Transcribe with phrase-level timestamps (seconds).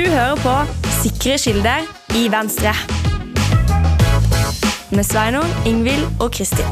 [0.00, 0.52] Du hører på
[1.02, 1.82] Sikre kilder
[2.16, 2.70] i Venstre.
[4.96, 6.70] Med Sveinung, Ingvild og Kristin.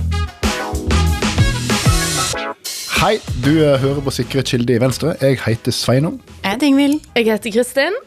[3.03, 5.13] Hei, du eh, hører på Sikre kilder i Venstre.
[5.21, 6.17] Jeg heter Sveinung.
[6.41, 6.97] Jeg heter Ingvild.
[7.19, 8.01] Jeg heter Kristin.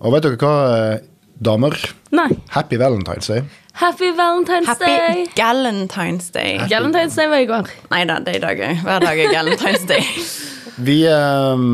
[0.00, 0.54] Og vet dere hva,
[0.94, 1.04] eh,
[1.36, 1.76] damer?
[2.16, 2.30] Nei.
[2.56, 3.44] Happy Valentine's Day.
[3.76, 5.26] Happy Valentine's Happy Day.
[5.36, 6.56] Galentine's Day.
[6.68, 7.66] Galentine's Day var i går.
[7.90, 8.78] Nei da, det er i dag òg.
[8.86, 10.06] Hver dag er Galentine's Day.
[10.86, 11.64] Vi eh,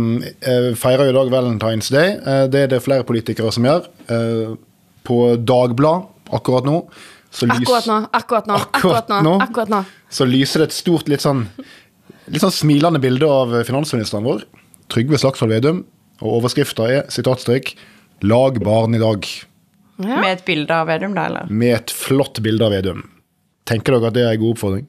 [0.51, 2.17] eh, feirer i dag Valentine's Day.
[2.19, 3.87] Eh, det er det flere politikere som gjør.
[4.11, 4.57] Eh,
[5.07, 6.81] på Dagblad akkurat nå
[7.31, 8.01] så, lys, Akkurat nå.
[8.19, 8.59] Akkurat nå.
[8.59, 9.37] Akkurat nå.
[9.47, 9.85] Akkurat nå.
[10.11, 11.47] så lyser det et stort, litt sånn,
[12.27, 14.43] litt sånn smilende bilde av finansministeren vår,
[14.93, 15.81] Trygve Slagsvold Vedum,
[16.19, 17.73] og overskrifta er sitatstrek
[18.23, 19.31] 'Lag barn i dag',
[20.09, 20.21] Ja.
[20.23, 21.47] Med et bilde av Vedum, da, eller?
[21.51, 23.05] med et flott bilde av Vedum.
[23.69, 24.87] Tenker dere at det er en god oppfordring?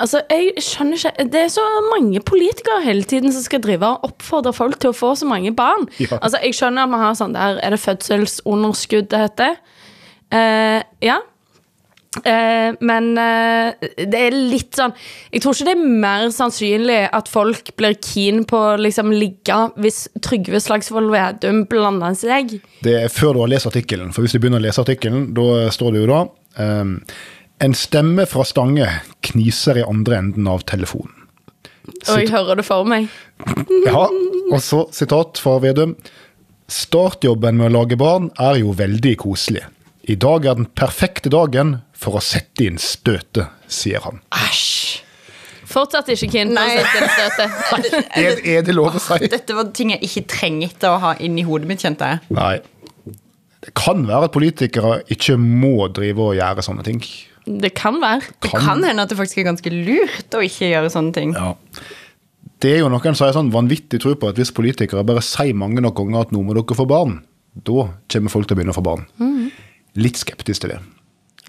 [0.00, 4.06] Altså, jeg skjønner ikke Det er så mange politikere hele tiden som skal drive og
[4.08, 5.84] oppfordre folk til å få så mange barn.
[6.00, 6.18] Ja.
[6.22, 9.58] Altså, Jeg skjønner at man har sånn der Er det fødselsunderskudd det heter?
[10.32, 11.18] Eh, ja.
[12.22, 14.92] Eh, men eh, det er litt sånn
[15.32, 19.56] Jeg tror ikke det er mer sannsynlig at folk blir keen på å liksom ligge
[19.82, 22.56] hvis Trygve Slagsvold Vedum blander seg.
[22.86, 25.66] Det er før du har lest artikkelen, for hvis du begynner å lese artikkelen, da
[25.74, 26.20] står det jo da
[26.62, 26.96] ehm,
[27.64, 28.88] En stemme fra Stange
[29.24, 31.12] kniser i andre enden av telefonen.
[31.84, 33.08] Og jeg hører det for meg.
[33.88, 35.94] Ja, og så sitat fra Vedum.
[36.70, 39.64] Startjobben med å lage barn er jo veldig koselig.
[40.04, 44.20] I dag er den perfekte dagen for å sette inn støtet, sier han.
[44.44, 45.00] Æsj!
[45.64, 48.14] Fortsatt ikke keen på å sette inn støtet.
[48.20, 49.16] Er, er det lov å si?
[49.32, 52.22] Dette var ting jeg ikke trengte å ha inni hodet mitt, kjente jeg.
[52.36, 52.58] Nei.
[53.64, 57.00] Det kan være at politikere ikke må drive og gjøre sånne ting.
[57.44, 58.28] Det kan være.
[58.44, 61.32] Det kan hende at det faktisk er ganske lurt å ikke gjøre sånne ting.
[61.36, 61.54] Ja.
[62.64, 65.56] Det er jo noen som har sånn vanvittig tro på at hvis politikere bare sier
[65.56, 67.18] mange nok ganger at nå må dere få barn,
[67.54, 69.08] da kommer folk til å begynne å få barn.
[70.00, 70.80] Litt skeptisk til det.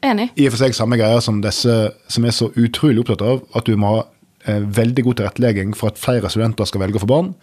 [0.05, 0.29] Enig.
[0.37, 1.73] I og for seg samme greia som disse
[2.11, 4.05] som er så utrolig opptatt av at du må ha
[4.45, 7.33] eh, veldig god tilrettelegging for at flere studenter skal velge å få barn.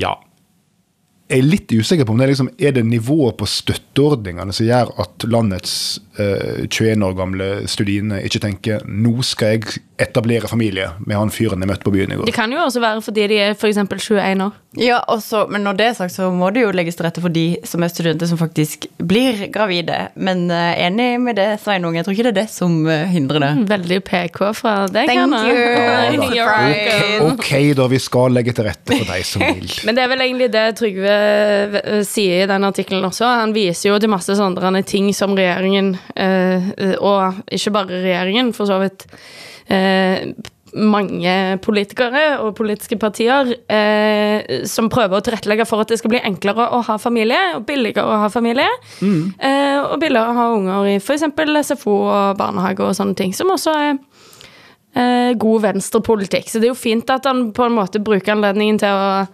[0.00, 0.16] Ja.
[1.30, 4.66] Jeg er litt usikker på om det er, liksom, er det nivået på støtteordningene som
[4.66, 5.74] gjør at landets
[6.18, 11.62] eh, 21 år gamle studiene ikke tenker nå skal jeg etablere familie med han fyren
[11.62, 12.26] jeg møtte på byen i går.
[12.26, 13.78] Det kan jo også være fordi de er f.eks.
[13.78, 14.58] 21 år.
[14.78, 17.32] Ja, også, Men når det er sagt, så må det jo legges til rette for
[17.34, 19.96] de som er studenter som faktisk blir gravide.
[20.14, 21.96] Men uh, enig med det, Sveinung.
[21.98, 23.50] Jeg tror ikke det er det som eh, hindrer det.
[23.72, 25.10] Veldig PK fra deg.
[25.10, 25.40] Thank Anna.
[25.48, 26.28] you.
[26.36, 29.66] You're okay, Ok, da, vi skal legge til rette for deg som vil.
[29.88, 31.18] Men det er vel egentlig det Trygve
[31.80, 33.26] eh, sier i den artikkelen også.
[33.42, 36.70] Han viser jo til masse sånne ting som regjeringen, eh,
[37.02, 39.08] og ikke bare regjeringen, for så vidt
[39.66, 40.30] eh,
[40.74, 46.22] mange politikere og politiske partier eh, som prøver å tilrettelegge for at det skal bli
[46.22, 48.68] enklere å ha familie, og billigere å ha familie.
[49.38, 51.26] Eh, og billigere å ha unger i f.eks.
[51.70, 53.92] SFO og barnehage og sånne ting, som også er
[54.94, 56.50] eh, god venstrepolitikk.
[56.50, 59.24] Så det er jo fint at han på en måte bruker anledningen til å,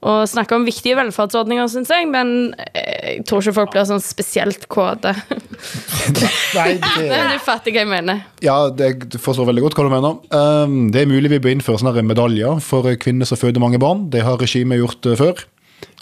[0.00, 4.00] å snakke om viktige velferdsordninger, syns jeg, men eh, jeg tror ikke folk blir sånn
[4.00, 5.12] spesielt kåte.
[6.56, 8.22] Nei, Men det, du fatter hva jeg mener.
[8.44, 10.20] ja, det, du forstår veldig godt hva du mener.
[10.32, 14.08] Um, det er mulig vi bør innføre sånne medaljer for kvinner som føder mange barn.
[14.12, 15.44] Det har regimet gjort eh, før.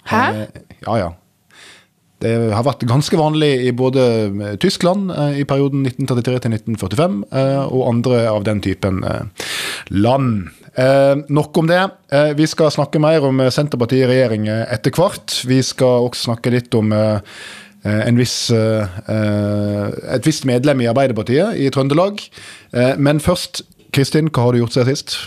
[0.09, 0.23] Hæ?
[0.23, 1.09] Uh, ja, ja.
[2.19, 7.19] Det har vært ganske vanlig i både eh, Tyskland eh, i perioden 1933 til 1945,
[7.31, 9.03] eh, og andre av den typen
[9.89, 10.49] land.
[11.33, 11.79] Nok om det.
[12.37, 15.33] Vi skal snakke mer om Senterpartiet i regjering etter hvert.
[15.49, 16.93] Vi skal også snakke litt om
[18.15, 22.21] viss, et visst medlem i Arbeiderpartiet i Trøndelag.
[23.01, 25.17] Men først, Kristin, hva har du gjort siden sist?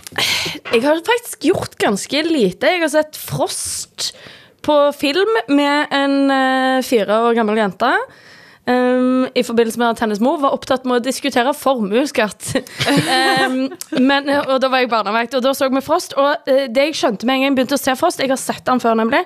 [0.70, 2.72] Jeg har faktisk gjort ganske lite.
[2.72, 4.12] Jeg har sett Frost
[4.64, 7.90] på film med en eh, fire år gammel jente.
[8.62, 12.52] Um, I forbindelse med at hennes mor var opptatt med å diskutere formuesskatt.
[13.42, 13.64] um,
[14.10, 16.14] men, og da var jeg barnevakt, og da så vi Frost.
[16.14, 18.38] Og uh, det jeg skjønte med en gang jeg begynte å se Frost, jeg har
[18.38, 19.24] sett han før nemlig,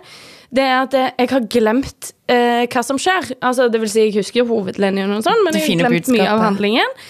[0.56, 3.34] det er at jeg har glemt uh, hva som skjer.
[3.44, 6.44] Altså, det vil si, jeg husker hovedlinjen, og sånn, men jeg har glemt mye av
[6.46, 7.00] handlingen.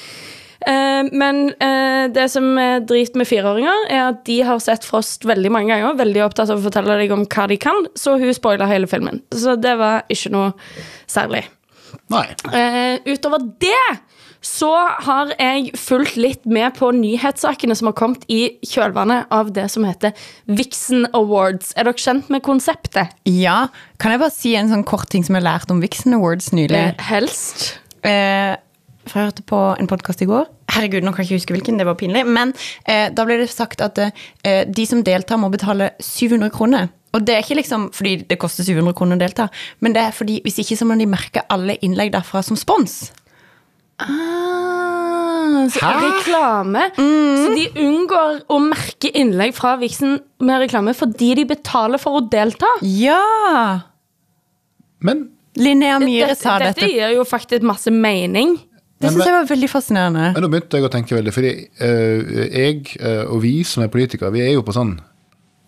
[0.64, 5.26] Eh, men eh, det som er drit med fireåringer, er at de har sett Frost
[5.29, 5.99] veldig mange ganger.
[6.00, 9.23] Veldig opptatt av å fortelle deg om hva de kan, så hun spoila hele filmen.
[9.35, 10.53] Så det var ikke noe
[11.11, 11.44] særlig.
[12.12, 12.26] Nei.
[12.55, 13.81] Eh, utover det
[14.47, 14.70] så
[15.03, 19.87] har jeg fulgt litt med på nyhetssakene som har kommet i kjølvannet av det som
[19.88, 20.14] heter
[20.47, 21.73] Vixen Awards.
[21.75, 23.14] Er dere kjent med konseptet?
[23.26, 23.69] Ja,
[23.99, 26.52] Kan jeg bare si en sånn kort ting som jeg har lært om Vixen Awards
[26.55, 26.85] nylig?
[27.09, 27.79] Helst.
[28.06, 28.55] Eh,
[29.06, 30.47] for jeg hørte på en podkast i går.
[30.75, 32.25] Herregud, nå kan jeg ikke huske hvilken, det var pinlig.
[32.26, 32.53] Men
[32.88, 37.23] eh, da ble det sagt at eh, de som deltar, må betale 700 kroner Og
[37.25, 39.47] det er ikke liksom fordi det koster 700 kroner å delta,
[39.81, 43.06] men det er fordi hvis ikke så må de merke alle innlegg derfra som spons.
[43.97, 45.93] Ah, så Hæ?
[46.02, 46.82] reklame.
[46.99, 52.26] Så de unngår å merke innlegg fra Vixen med reklame fordi de betaler for å
[52.29, 52.69] delta.
[52.85, 53.81] Ja!
[55.00, 56.93] Men Linnea Myhre Dette, sa dette dette.
[56.93, 58.59] gir jo faktisk masse mening.
[58.96, 60.31] Det syns jeg var veldig fascinerende.
[60.32, 61.52] Men nå begynte jeg å tenke veldig, fordi
[61.82, 64.96] uh, jeg uh, og vi som er politikere, vi er jo på sånn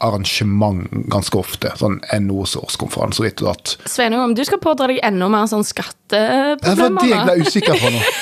[0.05, 1.73] arrangement ganske ofte.
[1.79, 3.75] Sånn NOs årskonferanse og ditt og datt.
[3.91, 7.49] Sveinung, om du skal pådra deg enda mer sånn Det var skatteproblemer det jeg ble
[7.49, 8.05] usikker på nå.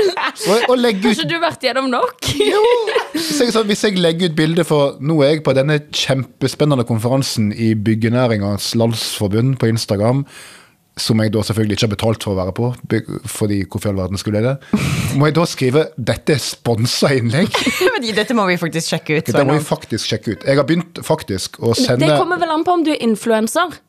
[0.00, 2.28] Og, og legge ut Kanskje du har vært gjennom nok?
[3.12, 6.86] hvis jeg, så, hvis jeg legger ut bilde for Nå er jeg på denne kjempespennende
[6.88, 10.24] konferansen i Byggenæringens Landsforbund på Instagram.
[11.00, 12.70] Som jeg da selvfølgelig ikke har betalt for å være på,
[13.30, 14.80] fordi hvorfor i all verden skulle jeg det?
[15.16, 17.60] Må jeg da skrive 'dette er sponsa innlegg'?
[18.20, 19.30] Dette må vi faktisk sjekke ut.
[19.32, 20.44] Det må vi faktisk sjekke ut.
[20.46, 23.80] Jeg har begynt faktisk å sende Det kommer vel an på om du er influenser.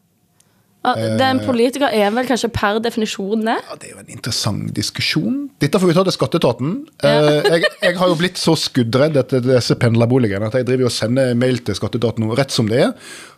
[0.81, 1.17] Eh.
[1.19, 3.57] Den politiker er vel kanskje per definisjon det?
[3.69, 5.35] Ja, Det er jo en interessant diskusjon.
[5.61, 6.71] Dette får vi ta til skatteetaten.
[7.05, 10.95] Eh, jeg, jeg har jo blitt så skuddredd etter disse pendlerboligene at jeg driver og
[10.95, 12.95] sender mail til skatteetaten rett som det er,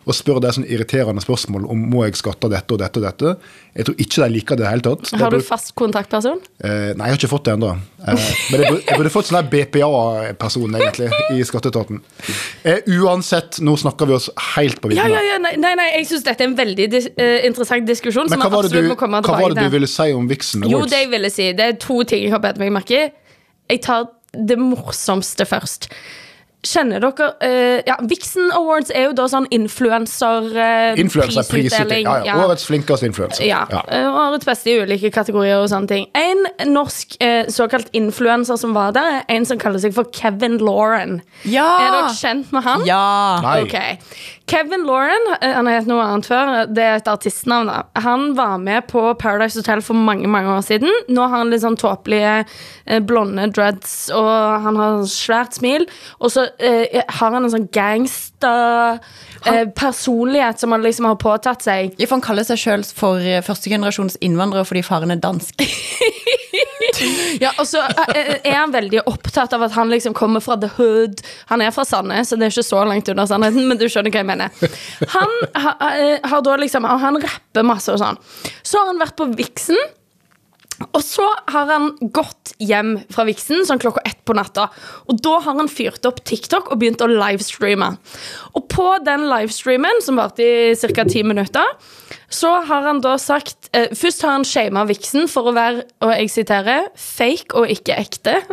[0.08, 3.36] og spør de sånn irriterende spørsmål om må jeg skatte dette og dette og dette.
[3.74, 5.08] Jeg tror ikke de liker det i det hele tatt.
[5.18, 6.38] Har du fast kontaktperson?
[6.62, 7.72] Eh, nei, jeg har ikke fått det ennå.
[7.74, 11.98] Eh, men jeg burde, jeg burde fått sånn BPA-person, egentlig, i skatteetaten.
[12.62, 16.06] Eh, uansett, nå snakker vi oss helt på Ja, ja, ja, nei, nei, nei jeg
[16.12, 18.30] syns dette er en veldig dis eh, interessant diskusjon.
[18.30, 20.68] Men som hva var du, må komme hva var det du ville si om Vixen
[20.70, 23.08] Jo, det jeg ville si, det er to ting jeg har bedt meg merke i.
[23.74, 25.90] Jeg tar det morsomste først.
[26.64, 30.94] Kjenner dere uh, Ja, Vixen Awards er jo da sånn influenserprisutdeling.
[30.96, 32.06] uh, Influenserprisutdeling.
[32.08, 32.38] Ja, ja.
[32.44, 33.44] Årets flinkeste influenser.
[33.46, 33.62] Ja.
[33.88, 36.06] eh, Årets beste i ulike kategorier og sånne ting.
[36.16, 40.58] En norsk uh, såkalt influenser som var der, er en som kaller seg for Kevin
[40.62, 41.20] Lauren.
[41.44, 41.66] Ja!
[41.84, 42.86] Er dere kjent med han?
[42.88, 43.04] Ja!
[43.44, 43.58] Nei.
[43.66, 43.78] Ok.
[44.46, 47.70] Kevin Lauren, eh, han har hett noe annet før, det er et artistnavn.
[47.70, 48.00] da.
[48.04, 50.92] Han var med på Paradise Hotel for mange mange år siden.
[51.08, 52.44] Nå har han litt sånn tåpelige
[52.86, 55.88] eh, blonde dreads, og han har svært smil.
[56.20, 59.00] Og så eh, har han en sånn gangster
[59.46, 61.96] eh, personlighet som han liksom har påtatt seg.
[61.96, 65.64] Ja, for Han kaller seg sjøl for eh, førstegenerasjons innvandrer fordi faren er dansk.
[67.44, 67.82] Ja, og så
[68.14, 71.22] eh, er han veldig opptatt av at han liksom kommer fra the hood.
[71.50, 74.14] Han er fra Sandnes, så det er ikke så langt under sannheten, men du skjønner
[74.14, 74.70] hva jeg mener.
[75.16, 75.36] Han
[75.66, 78.18] ha, eh, har da liksom Han rapper masse og sånn.
[78.62, 79.78] Så har han vært på Vixen.
[80.90, 81.24] Og så
[81.54, 84.66] har han gått hjem fra Vixen sånn klokka ett på natta.
[85.06, 87.92] Og da har han fyrt opp TikTok og begynt å livestreame.
[88.58, 91.06] Og på den livestreamen, som varte i ca.
[91.06, 91.76] ti minutter,
[92.32, 96.12] så har han da sagt eh, Først har han shama Vixen for å være, og
[96.16, 98.38] jeg siterer, fake og ikke ekte.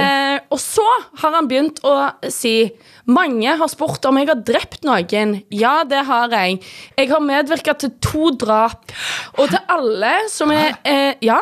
[0.00, 0.84] Eh, og så
[1.20, 1.92] har han begynt å
[2.32, 2.70] si
[3.10, 5.36] mange har spurt om jeg har drept noen.
[5.52, 6.60] Ja, det har jeg.
[6.96, 8.92] Jeg har medvirka til to drap.
[9.36, 11.40] Og til alle som er eh, Ja.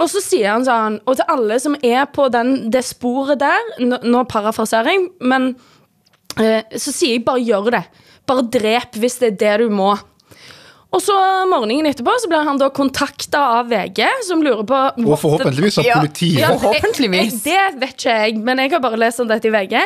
[0.00, 3.66] Og så sier han sånn Og til alle som er på den, det sporet der
[3.82, 5.50] Nå, nå parafraserer jeg, men
[6.40, 7.82] eh, så sier jeg bare gjør det.
[8.30, 9.92] Bare drep hvis det er det du må.
[10.90, 11.14] Og så
[11.46, 15.90] morgenen etterpå så blir han da kontakta av VG, som lurer på Og forhåpentligvis av
[16.00, 16.40] politiet.
[16.42, 16.48] Ja.
[16.58, 17.36] Forhåpentligvis.
[17.46, 19.76] Jeg, jeg, det vet ikke jeg, men jeg har bare lest om dette i VG.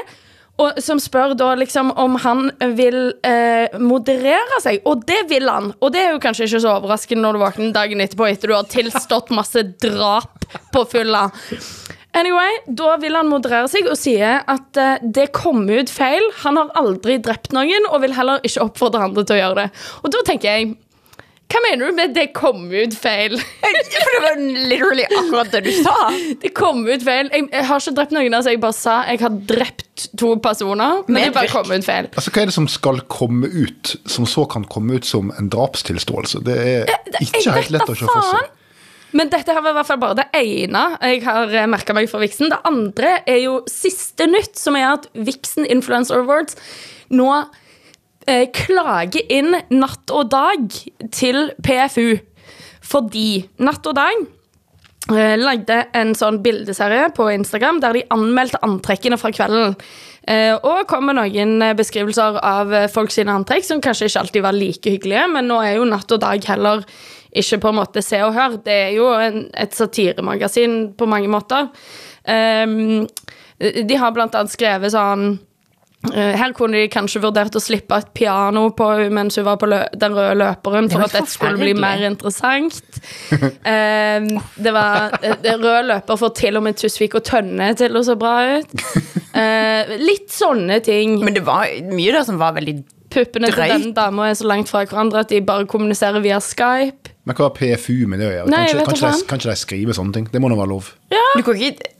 [0.63, 2.47] Og Som spør da liksom om han
[2.79, 5.73] vil eh, moderere seg, og det vil han.
[5.83, 8.57] Og det er jo kanskje ikke så overraskende når du våkner dagen etterpå etter du
[8.57, 11.27] har tilstått masse drap på fylla.
[12.15, 16.23] Anyway, Da vil han moderere seg og sier at eh, det kom ut feil.
[16.45, 19.69] Han har aldri drept noen og vil heller ikke oppfordre andre til å gjøre det.
[20.07, 20.77] Og da tenker jeg
[21.53, 23.37] Hva mener du med 'det kom ut feil'?
[23.39, 24.39] For det var
[24.71, 26.11] literally akkurat det du sa.
[26.43, 27.31] Det kom ut feil.
[27.33, 28.35] Jeg, jeg har ikke drept noen.
[28.35, 31.05] Altså jeg bare sa jeg har drept to personer.
[31.07, 32.09] Men det bare kom ut feil.
[32.17, 35.49] Altså, Hva er det som skal komme ut, som så kan komme ut som en
[35.53, 36.43] drapstilståelse?
[36.45, 38.53] Det er ikke helt lett å se for seg.
[39.15, 42.19] Men dette her var i hvert fall bare det ene jeg har merka meg fra
[42.19, 42.51] Vixen.
[42.51, 46.59] Det andre er jo siste nytt, som er at Vixen Influencer Awards
[47.15, 47.29] nå
[48.31, 50.79] eh, klage inn Natt og Dag
[51.15, 52.17] til PFU.
[52.85, 54.25] Fordi Natt og Dag
[55.15, 59.77] eh, lagde en sånn bildeserie på Instagram der de anmeldte antrekkene fra kvelden.
[60.29, 64.23] Eh, og kom med noen eh, beskrivelser av eh, folk sine antrekk som kanskje ikke
[64.23, 66.85] alltid var like hyggelige, men nå er jo Natt og Dag heller
[67.35, 68.61] ikke på en måte Se og Hør.
[68.65, 71.67] Det er jo en, et satiremagasin på mange måter.
[72.31, 73.05] Ehm,
[73.59, 75.35] de har blant annet skrevet sånn
[76.13, 79.69] her kunne de kanskje vurdert å slippe et piano på henne mens hun var på
[79.71, 82.83] lø den røde løperen, for Det at dette skulle bli mer interessant.
[83.75, 84.27] Ehm,
[84.61, 88.03] det var eh, det rød løper får til og med Tusvik og Tønne til å
[88.05, 88.75] se bra ut.
[89.35, 91.17] Eh, litt sånne ting.
[91.25, 92.77] Men det var mye der som var veldig
[93.15, 93.73] puppene til Drøyt.
[93.73, 97.15] den dama er så langt fra hverandre at de bare kommuniserer via Skype.
[97.25, 98.51] Men hva har PFU med det å gjøre?
[98.53, 100.27] Nei, kanskje, jeg ikke, vet kan, da ikke de, kanskje, de skriver sånne ting?
[100.33, 100.91] Det må nå være lov.
[101.35, 101.95] Du kan ikke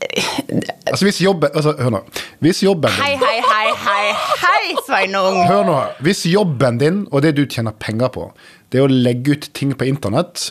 [0.85, 2.01] Altså, hvis jobben altså, Hør nå.
[2.45, 4.13] Hvis jobben Hei, hei, hei, hei,
[4.43, 5.41] hei, Sveinung!
[5.49, 5.79] Hør nå.
[6.05, 8.29] Hvis jobben din, og det du tjener penger på,
[8.73, 10.51] det er å legge ut ting på internett,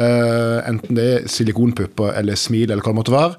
[0.00, 3.38] uh, enten det er silikonpupper eller smil eller hva det måtte være,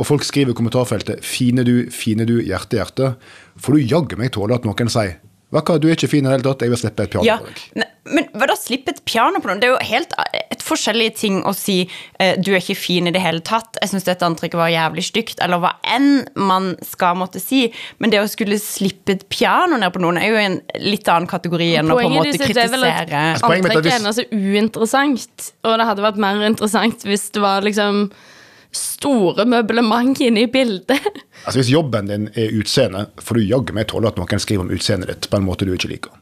[0.00, 3.14] og folk skriver i kommentarfeltet 'fine du, fine du, hjerte, hjerte',
[3.60, 5.18] får du jaggu meg tåle at noen sier
[5.50, 7.38] Vet du er ikke fin i det hele tatt, jeg vil slippe et piano Ja,
[7.42, 7.62] på deg.
[7.80, 9.58] ne- men hva da, slippe et piano på noen?
[9.60, 11.88] Det er jo helt eh, et forskjellige ting å si
[12.20, 15.02] eh, 'du er ikke fin i det hele tatt', 'jeg syns dette antrekket var jævlig
[15.04, 17.72] stygt', eller hva enn man skal måtte si.
[17.98, 21.26] Men det å skulle slippe et piano ned på noen, er jo en litt annen
[21.26, 23.82] kategori enn å på en måte måte Poenget er vel at kritisere Altså, er antrekket
[23.82, 25.52] hvis- er så uinteressant.
[25.64, 28.10] Og det hadde vært mer interessant hvis det var liksom
[28.76, 31.00] store møblement inne i bildet.
[31.40, 34.72] Altså Hvis jobben din er utseende, får du jaggu meg tåle at noen skriver om
[34.74, 36.12] utseendet ditt på en måte du ikke liker.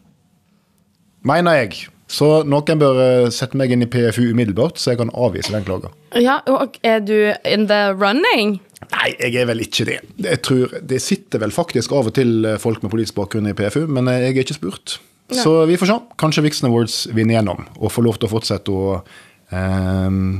[1.26, 1.88] Mener jeg.
[2.08, 5.66] Så noen bør eh, sette meg inn i PFU umiddelbart, så jeg kan avvise den
[5.66, 5.90] klaga.
[6.16, 8.60] Ja, og er du in the running?
[8.94, 9.98] Nei, jeg er vel ikke det.
[10.24, 13.56] Jeg tror, Det sitter vel faktisk av og til eh, folk med politisk bakgrunn i
[13.58, 15.00] PFU, men eh, jeg er ikke spurt.
[15.34, 15.98] Så vi får se.
[16.16, 18.94] Kanskje Vixen Awards vinner gjennom og får lov til å fortsette å
[19.52, 20.38] ehm,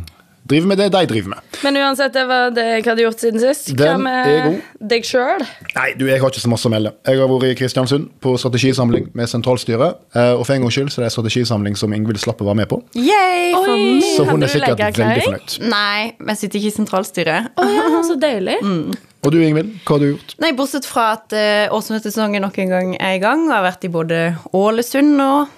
[0.48, 1.56] drive med det de driver med.
[1.64, 3.70] Men uansett, det var det jeg hadde gjort siden sist.
[3.74, 4.60] Hva Den er med god.
[4.92, 5.44] deg sjøl?
[5.74, 6.92] Nei, du, jeg har ikke så masse å melde.
[7.08, 9.98] Jeg har vært i Kristiansund på strategisamling med sentralstyret.
[10.14, 12.48] eh, Og for en gangs skyld så er det en strategisamling som Ingvild slapp å
[12.48, 12.80] være med på.
[12.96, 13.82] Yay for Oi.
[13.98, 14.08] meg!
[14.16, 15.58] Så hun er du sikkert veldig fornøyd.
[15.68, 17.52] Nei, jeg sitter ikke i sentralstyret.
[17.58, 18.58] Å ja, så deilig.
[19.26, 20.34] Og du Ingvild, hva har du gjort?
[20.40, 23.84] Nei, Bortsett fra at uh, årsmøtesesongen nok en gang er i gang, og har vært
[23.88, 24.20] i både
[24.54, 25.48] Ålesund og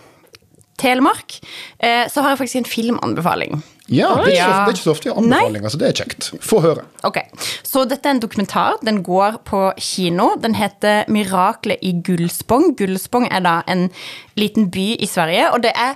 [0.81, 1.35] Telemark,
[1.79, 3.59] eh, så har jeg faktisk en filmanbefaling.
[3.91, 4.45] Ja, det er, ikke, Ja.
[4.45, 6.31] så- det er ikke så ofte jeg har anbefalinger, så det er kjekt.
[6.41, 6.85] Få høre.
[7.05, 7.17] Ok,
[7.65, 8.77] Så dette er en dokumentar.
[8.85, 10.37] Den går på kino.
[10.41, 12.77] Den heter 'Miraklet i Gullspong'.
[12.77, 13.91] Gullspong er da en
[14.37, 15.95] liten by i Sverige, og det er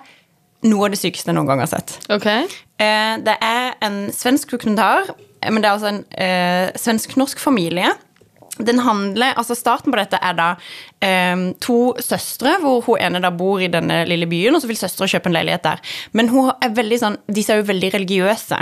[0.64, 1.98] noe av det sykeste jeg noen gang har sett.
[2.10, 2.26] Ok.
[2.26, 5.02] Eh, Det er en svensk dokumentar,
[5.42, 7.86] eh, men det er altså en eh, svensk-norsk familie.
[8.58, 10.50] Den handler, altså Starten på dette er da
[11.34, 14.78] um, to søstre, hvor hun ene da bor i denne lille byen, og så vil
[14.78, 15.82] søstera kjøpe en leilighet der.
[16.14, 18.60] Men hun er veldig sånn, disse er jo veldig religiøse.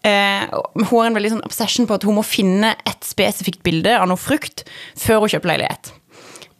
[0.00, 3.94] Uh, hun har en veldig sånn obsession på at hun må finne et spesifikt bilde
[4.00, 4.64] av noe frukt
[4.98, 5.94] før hun kjøper leilighet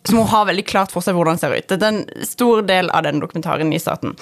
[0.08, 1.66] som hun har veldig klart for seg hvordan det ser ut.
[1.68, 4.14] Det er en stor del av den dokumentaren i starten.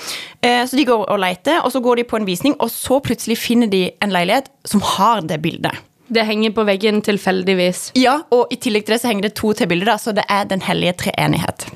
[0.43, 2.99] Uh, så de går og leter, og så går de på en visning, og så
[3.05, 5.85] plutselig finner de en leilighet som har det bildet.
[6.09, 7.91] Det henger på veggen tilfeldigvis.
[8.01, 10.45] Ja, og i tillegg til det så henger det to tebilder, bilder, så det er
[10.45, 11.67] Den hellige treenighet.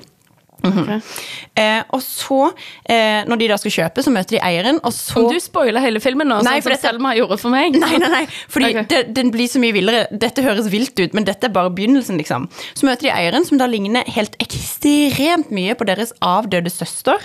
[0.62, 1.02] Mhm.
[1.56, 2.52] eh, og så,
[2.86, 5.80] eh, når de da skal kjøpe, så møter de eieren, og så Om du spoiler
[5.80, 8.70] hele filmen nå, Nei, sånn som dette- Selma gjorde for meg Nei, nei, nei, fordi
[8.70, 8.84] okay.
[8.84, 10.06] det, den blir så mye villere.
[10.12, 12.48] Dette høres vilt ut, men dette er bare begynnelsen, liksom.
[12.74, 17.18] Så møter de eieren, som da ligner helt ekstremt mye på deres avdøde søster.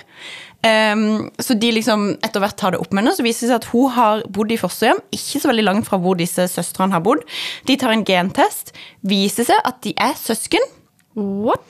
[0.66, 3.62] Ehm, så de liksom etter hvert tar det opp med henne, så viser det seg
[3.62, 7.06] at hun har bodd i fosterhjem, ikke så veldig langt fra hvor disse søstrene har
[7.06, 7.24] bodd.
[7.70, 8.74] De tar en gentest,
[9.06, 10.66] viser seg at de er søsken.
[11.18, 11.64] What?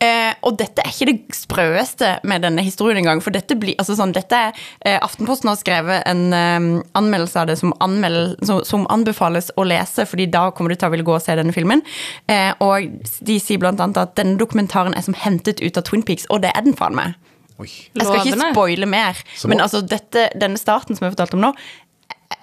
[0.00, 3.20] Eh, og dette er ikke det sprøeste med denne historien engang.
[3.20, 7.50] For dette, blir, altså sånn, dette er, eh, Aftenposten har skrevet en eh, anmeldelse av
[7.50, 11.04] det som, anmel, som, som anbefales å lese, fordi da kommer du til å ville
[11.04, 11.84] gå og se denne filmen.
[12.32, 12.88] Eh, og
[13.28, 16.40] de sier blant annet at denne dokumentaren er som hentet ut av Twin Peaks, og
[16.46, 17.18] det er den faen meg.
[17.60, 17.68] Oi.
[17.94, 21.54] Jeg skal ikke spoile mer, men altså dette, denne starten som jeg fortalte om nå,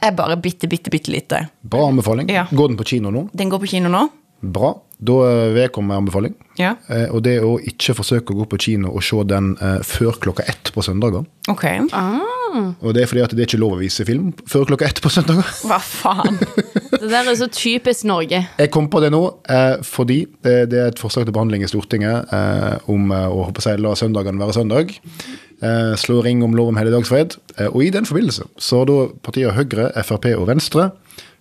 [0.03, 1.47] er bare bitte, bitte, bitte lite.
[1.65, 2.29] Bra anbefaling.
[2.29, 2.45] Ja.
[2.51, 3.27] Går den på kino nå?
[3.33, 4.07] Den går på kino nå.
[4.45, 4.75] Bra.
[4.97, 6.35] Da eh, vil jeg komme med anbefaling.
[6.57, 6.75] Ja.
[6.93, 9.79] Eh, og det er å ikke forsøke å gå på kino og se den eh,
[9.85, 11.25] før klokka ett på søndager.
[11.49, 11.65] Ok.
[12.81, 15.01] Og det er fordi at det er ikke lov å vise film før klokka ett
[15.03, 15.45] på søndager.
[15.67, 16.39] Hva faen?
[17.07, 18.41] Det der er så typisk Norge.
[18.59, 21.69] Jeg kom på det nå eh, fordi det, det er et forslag til behandling i
[21.71, 24.91] Stortinget eh, om eh, å håpe seg la søndagen være søndag.
[25.63, 27.37] Eh, slå ring om lov om helligdagsfred.
[27.55, 30.89] Eh, og i den forbindelse så har da partiene Høyre, Frp og Venstre,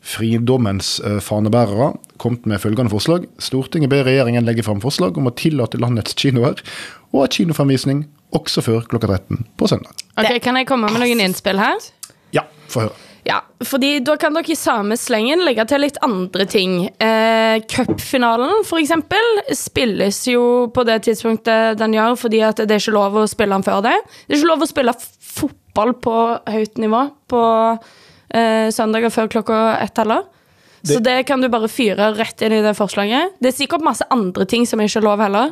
[0.07, 1.91] fridommens eh, fanebærere,
[2.23, 3.27] kommet med følgende forslag.
[3.43, 6.63] Stortinget ber regjeringen legge fram forslag om å tillate landets kinoer
[7.11, 8.07] og ha kinofremvisning
[8.37, 10.07] også før klokka 13 på søndag.
[10.15, 11.91] Ok, Kan jeg komme med noen innspill her?
[12.37, 13.06] Ja, få høre.
[13.27, 16.77] Ja, fordi Da kan dere i samme slengen legge til litt andre ting.
[17.03, 22.95] Eh, Cupfinalen, for eksempel, spilles jo på det tidspunktet den gjør, fordi det er ikke
[22.95, 23.97] lov å spille den før det.
[24.27, 24.95] Det er ikke lov å spille
[25.37, 26.17] fotball på
[26.55, 27.03] høyt nivå
[27.33, 27.43] på
[28.31, 30.23] eh, søndager før klokka ett heller.
[30.87, 33.41] Så det kan du bare fyre rett inn i det forslaget.
[33.43, 35.51] Det er sikkert masse andre ting som ikke er lov heller.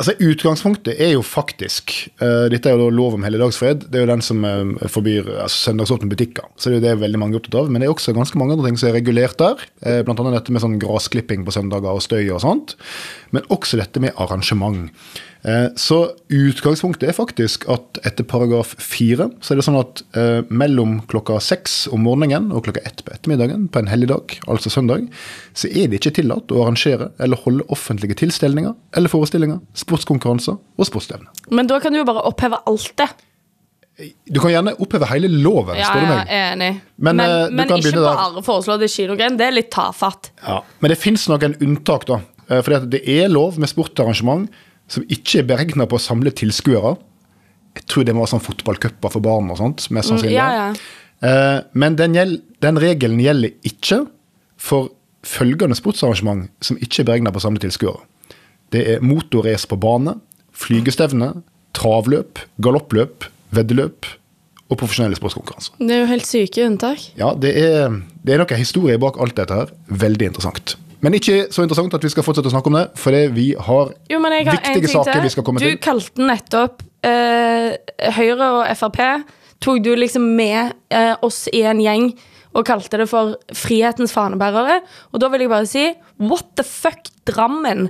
[0.00, 3.84] Altså, Utgangspunktet er jo faktisk uh, Dette er jo da lov om helligdagsfred.
[3.92, 6.48] Det er jo den som uh, forbyr altså, søndagsåpne butikker.
[6.56, 7.68] Så det er jo det veldig mange er opptatt av.
[7.68, 9.66] Men det er også ganske mange andre ting som er regulert der.
[9.84, 12.74] Uh, blant annet dette med sånn grasklipping på søndager og støy og sånt.
[13.36, 14.88] Men også dette med arrangement.
[15.74, 15.96] Så
[16.30, 20.02] utgangspunktet er faktisk at etter paragraf fire så er det sånn at
[20.54, 25.08] mellom klokka seks om morgenen og klokka ett på ettermiddagen på en helligdag, altså søndag,
[25.58, 30.88] så er det ikke tillatt å arrangere eller holde offentlige tilstelninger eller forestillinger sportskonkurranser og
[30.88, 31.28] sportsstevner.
[31.50, 33.10] Men da kan du jo bare oppheve alt det.
[34.32, 36.26] Du kan gjerne oppheve hele loven, Ja, spør du meg.
[36.32, 36.70] er enig.
[36.96, 39.36] Men, Men, eh, men, ikke bare foreslå det kinogreiene.
[39.38, 40.30] Det er litt tafatt.
[40.46, 40.60] Ja.
[40.80, 42.20] Men det fins noen unntak, da.
[42.48, 44.48] Eh, For det er lov med sportarrangement
[44.88, 46.96] som ikke er beregna på å samle tilskuere.
[47.76, 49.90] Jeg tror det må være sånn fotballcuper for barn og sånt.
[49.90, 50.36] mest sannsynlig.
[50.36, 50.74] Mm, ja, ja.
[51.22, 54.06] Eh, Men den, gjeld, den regelen gjelder ikke
[54.58, 54.88] for
[55.22, 58.00] følgende sportsarrangement som ikke er beregna på å samle tilskuere.
[58.72, 60.16] Det er motorrace på bane,
[60.56, 61.32] flygestevne,
[61.76, 64.08] travløp, galoppløp, veddeløp
[64.72, 65.76] og profesjonelle sportskonkurranser.
[65.80, 67.04] Det er jo helt syke unntak.
[67.18, 69.74] Ja, det er, det er noe historie bak alt dette her.
[69.88, 70.76] Veldig interessant.
[71.02, 73.92] Men ikke så interessant at vi skal fortsette å snakke om det, for vi har
[74.10, 75.24] Jo, har viktige saker til.
[75.26, 75.78] vi skal komme du til.
[75.82, 77.72] kalte nettopp eh,
[78.16, 79.00] Høyre og Frp
[79.62, 82.08] Tok du liksom med eh, oss i en gjeng
[82.52, 83.24] og kalte det for
[83.56, 84.76] frihetens fanebærere?
[85.12, 85.84] Og da vil jeg bare si
[86.22, 87.80] what the fuck, Drammen?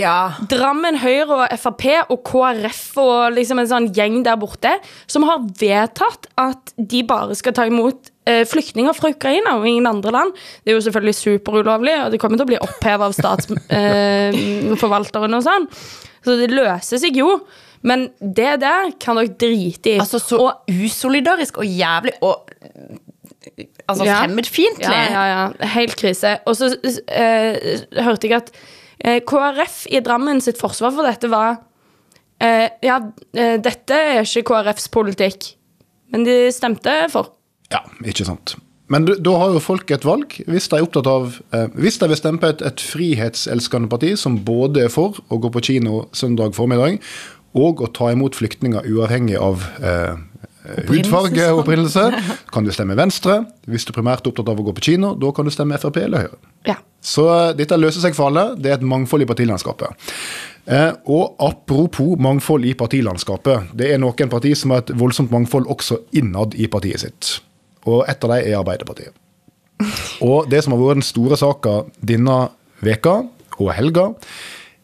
[0.00, 0.32] Ja.
[0.48, 4.72] Drammen Høyre og Frp og KrF og liksom en sånn gjeng der borte
[5.10, 9.86] som har vedtatt at de bare skal ta imot eh, flyktninger fra Ukraina og ingen
[9.90, 10.30] andre land.
[10.62, 15.42] Det er jo selvfølgelig superulovlig, og det kommer til å bli opphevet av statsforvalteren og
[15.44, 15.64] sånn.
[16.22, 17.28] Så det løser seg jo.
[17.82, 19.98] Men det der kan dere drite i.
[19.98, 22.46] Altså så og, usolidarisk og jævlig og
[23.92, 24.20] Altså Ja.
[24.24, 24.88] fremmedfiendtlig.
[24.88, 25.66] ja, ja, ja.
[25.74, 26.38] Helt krise.
[26.46, 28.50] Og så uh, hørte jeg at
[29.06, 31.60] uh, KrF i Drammen sitt forsvar for dette var
[32.42, 32.98] uh, Ja,
[33.36, 35.52] eh, dette er ikke KrFs politikk,
[36.12, 37.34] men de stemte for.
[37.72, 38.56] Ja, ikke sant.
[38.92, 40.34] Men da har jo folk et valg.
[40.50, 44.10] Hvis de er opptatt av eh, Hvis de vil stemme på et, et frihetselskende parti
[44.20, 46.98] som både er for å gå på kino søndag formiddag,
[47.56, 50.18] og å ta imot flyktninger uavhengig av eh,
[50.88, 52.04] hudfarge og opprinnelse,
[52.54, 53.42] kan du stemme Venstre.
[53.70, 55.98] Hvis du primært er opptatt av å gå på kino, da kan du stemme Frp
[56.04, 56.40] eller Høyre.
[56.68, 56.78] Ja.
[57.02, 58.52] Så eh, dette løser seg for alle.
[58.58, 60.08] Det er et mangfold i partilandskapet.
[60.70, 63.72] Eh, og apropos mangfold i partilandskapet.
[63.78, 67.32] Det er noen partier som har et voldsomt mangfold også innad i partiet sitt.
[67.88, 69.16] Og et av dem er Arbeiderpartiet.
[70.28, 72.36] Og det som har vært den store saka denne
[72.86, 73.22] veka
[73.58, 74.12] og helga,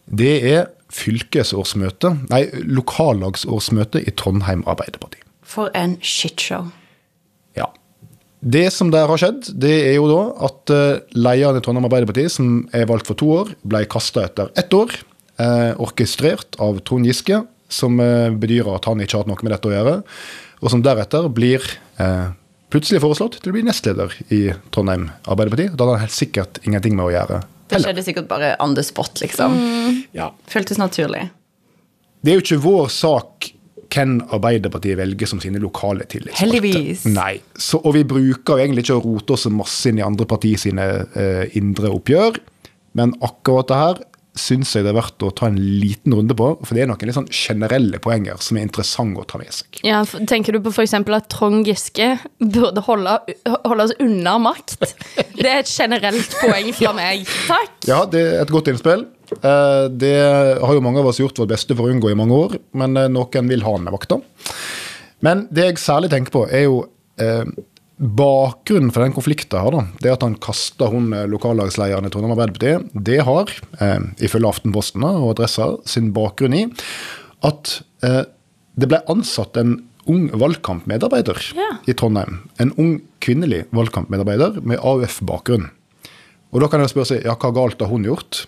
[0.09, 5.21] det er fylkesårsmøte, nei, lokallagsårsmøte i Trondheim Arbeiderparti.
[5.49, 6.69] For en shitshow.
[7.57, 7.71] Ja.
[8.41, 12.27] Det som der har skjedd, det er jo da at uh, lederen i Trondheim Arbeiderparti,
[12.33, 14.93] som er valgt for to år, ble kasta etter ett år.
[15.39, 19.55] eh, orkestrert av Trond Giske, som eh, bedyrer at han ikke har hatt noe med
[19.55, 19.97] dette å gjøre.
[20.59, 21.65] Og som deretter blir
[22.03, 22.31] eh,
[22.73, 24.43] plutselig foreslått til å bli nestleder i
[24.75, 25.71] Trondheim Arbeiderparti.
[25.73, 27.43] Da hadde han helt sikkert ingenting med å gjøre.
[27.69, 29.55] Det skjedde sikkert bare on the spot, liksom.
[30.17, 30.31] Ja.
[30.49, 31.27] Føltes naturlig.
[32.25, 33.53] Det er jo ikke vår sak
[33.93, 36.43] hvem Arbeiderpartiet velger som sine lokale tillitsvalgte.
[36.43, 37.07] Heldigvis.
[37.13, 37.39] Nei.
[37.57, 40.61] Så, og vi bruker jo egentlig ikke å rote oss masse inn i andre partier
[40.61, 42.39] sine eh, indre oppgjør,
[42.99, 44.05] men akkurat det her
[44.39, 47.11] syns jeg det er verdt å ta en liten runde på, for det er noen
[47.11, 49.81] litt sånn generelle poenger som er interessante å ta med seg.
[49.87, 50.95] Ja, tenker du på f.eks.
[50.95, 53.19] at Trond Giske burde holde,
[53.67, 54.79] holde oss unna makt?
[55.39, 57.29] Det er et generelt poeng fra meg.
[57.49, 57.75] Takk.
[57.91, 59.09] Ja, det er et godt innspill.
[59.33, 60.15] Eh, Det
[60.63, 62.97] har jo mange av oss gjort vårt beste for å unngå i mange år, men
[62.97, 64.21] eh, noen vil ha den med vakta.
[65.25, 66.85] Men det jeg særlig tenker på, er jo
[67.19, 67.45] eh,
[67.99, 69.83] bakgrunnen for den konflikten her, da.
[70.05, 73.51] Det at han kasta hun eh, lokallagslederen i Trondheim Arbeiderparti, det har,
[73.83, 76.65] eh, ifølge Aftenposten og Adressa, sin bakgrunn i
[77.47, 78.23] at eh,
[78.79, 79.77] det ble ansatt en
[80.09, 81.73] ung valgkampmedarbeider Ja.
[81.91, 82.39] i Trondheim.
[82.63, 85.67] En ung kvinnelig valgkampmedarbeider med AUF-bakgrunn.
[86.55, 88.47] Og da kan jeg spørre seg, ja, hva galt har hun gjort?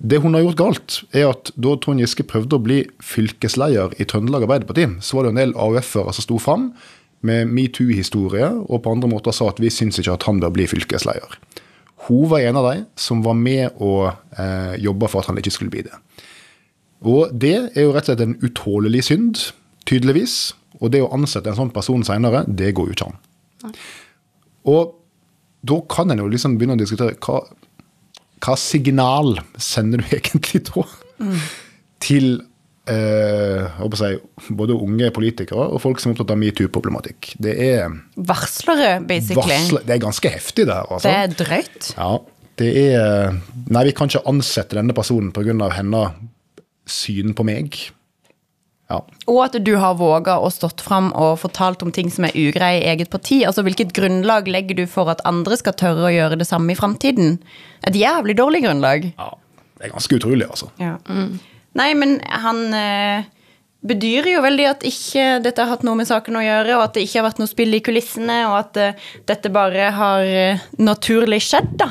[0.00, 4.06] Det hun har gjort galt, er at da Trond Giske prøvde å bli fylkesleder i
[4.08, 6.70] Trøndelag Arbeiderparti, så var det en del AUF-ere som sto fram
[7.26, 10.64] med metoo-historie, og på andre måter sa at vi syns ikke at han bør bli
[10.70, 11.36] fylkesleder.
[12.06, 14.08] Hun var en av de som var med og
[14.40, 15.98] eh, jobba for at han ikke skulle bli det.
[17.04, 19.42] Og det er jo rett og slett en utålelig synd,
[19.88, 20.54] tydeligvis.
[20.80, 23.20] Og det å ansette en sånn person seinere, det går jo ikke an.
[24.68, 24.96] Og
[25.66, 27.42] da kan en jo liksom begynne å diskutere hva,
[28.40, 30.86] hva signal sender du egentlig da
[32.00, 32.32] til
[32.88, 34.10] eh, si,
[34.56, 37.34] både unge politikere og folk som er opptatt av metoo-problematikk.
[37.42, 39.44] Det er Varslere, basically.
[39.44, 40.88] Varsler, det er ganske heftig, det her.
[40.88, 41.06] Altså.
[41.08, 41.92] Det er drøyt.
[41.96, 42.10] Ja,
[42.60, 43.38] det er
[43.70, 45.70] Nei, vi kan ikke ansette denne personen pga.
[45.76, 46.18] hennes
[46.90, 47.76] syn på meg.
[48.90, 49.00] Ja.
[49.30, 52.80] Og at du har våga å stått fram og fortalt om ting som er ugreie
[52.82, 53.44] i eget parti.
[53.46, 56.78] Altså Hvilket grunnlag legger du for at andre skal tørre å gjøre det samme i
[56.78, 57.38] framtiden?
[57.86, 59.12] Et jævlig dårlig grunnlag.
[59.16, 59.30] ja.
[59.80, 60.66] Det er ganske utrolig, altså.
[60.76, 60.98] Ja.
[61.72, 63.28] Nei, men han eh,
[63.80, 66.98] bedyrer jo veldig at ikke dette har hatt noe med saken å gjøre, og at
[66.98, 70.66] det ikke har vært noe spill i kulissene, og at eh, dette bare har eh,
[70.84, 71.88] naturlig skjedd, da.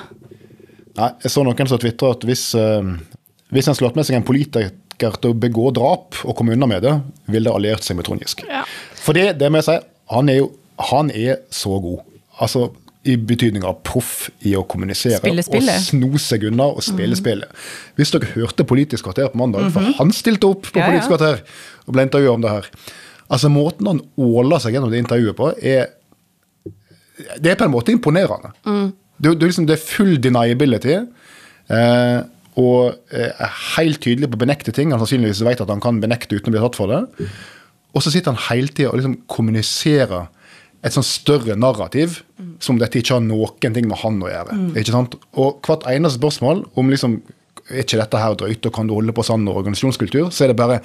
[1.00, 2.84] Nei, jeg så noen som tvitra at hvis, uh,
[3.56, 6.68] hvis en skulle hatt med seg en politiker til å begå drap og komme unna
[6.70, 6.96] med det,
[7.32, 8.46] ville det alliert seg med Trond Giske.
[8.50, 8.66] Ja.
[9.00, 9.78] For det, det må jeg si,
[10.14, 10.52] han er jo
[10.90, 12.06] han er så god.
[12.40, 12.70] Altså
[13.08, 15.72] i betydning av proff i å kommunisere Spille spille.
[15.72, 17.20] og sno seg unna og spille mm.
[17.20, 17.62] spillet.
[17.96, 20.90] Hvis dere hørte Politisk kvarter på mandag, for han stilte opp på Ja, ja.
[20.92, 21.44] Politisk kvarter
[21.86, 22.68] og ble intervjua om det her.
[23.32, 25.96] Altså Måten han åler seg gjennom det intervjuet på, er
[27.40, 28.54] det er på en måte imponerende.
[28.64, 30.94] Det, det, er liksom, det er full deniability.
[31.68, 32.20] Eh,
[32.58, 36.02] og eh, er helt tydelig på å benekte ting han sannsynligvis vet at han kan
[36.02, 37.30] benekte uten å bli tatt for det.
[37.96, 40.30] Og så sitter han hele tida og liksom kommuniserer
[40.86, 42.22] et sånn større narrativ
[42.64, 44.56] som dette ikke har noen ting med han å gjøre.
[44.80, 45.18] Ikke sant?
[45.40, 47.20] Og hvert eneste spørsmål om liksom
[47.70, 50.30] er ikke dette her drøyt, og kan du holde på sånn organisasjonskultur?
[50.34, 50.80] Så er det bare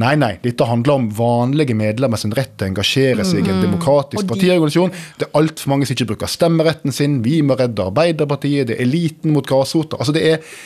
[0.00, 3.62] nei, nei, dette handler om vanlige medlemmer sin rett til å engasjere seg i en
[3.62, 4.30] demokratisk mm.
[4.32, 4.94] partiorganisasjon.
[5.20, 7.20] Det er altfor mange som ikke bruker stemmeretten sin.
[7.24, 8.70] Vi må redde Arbeiderpartiet.
[8.70, 10.00] Det er eliten mot grasrota.
[10.00, 10.56] Altså, det er,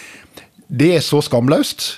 [0.69, 1.89] det er så skamløst.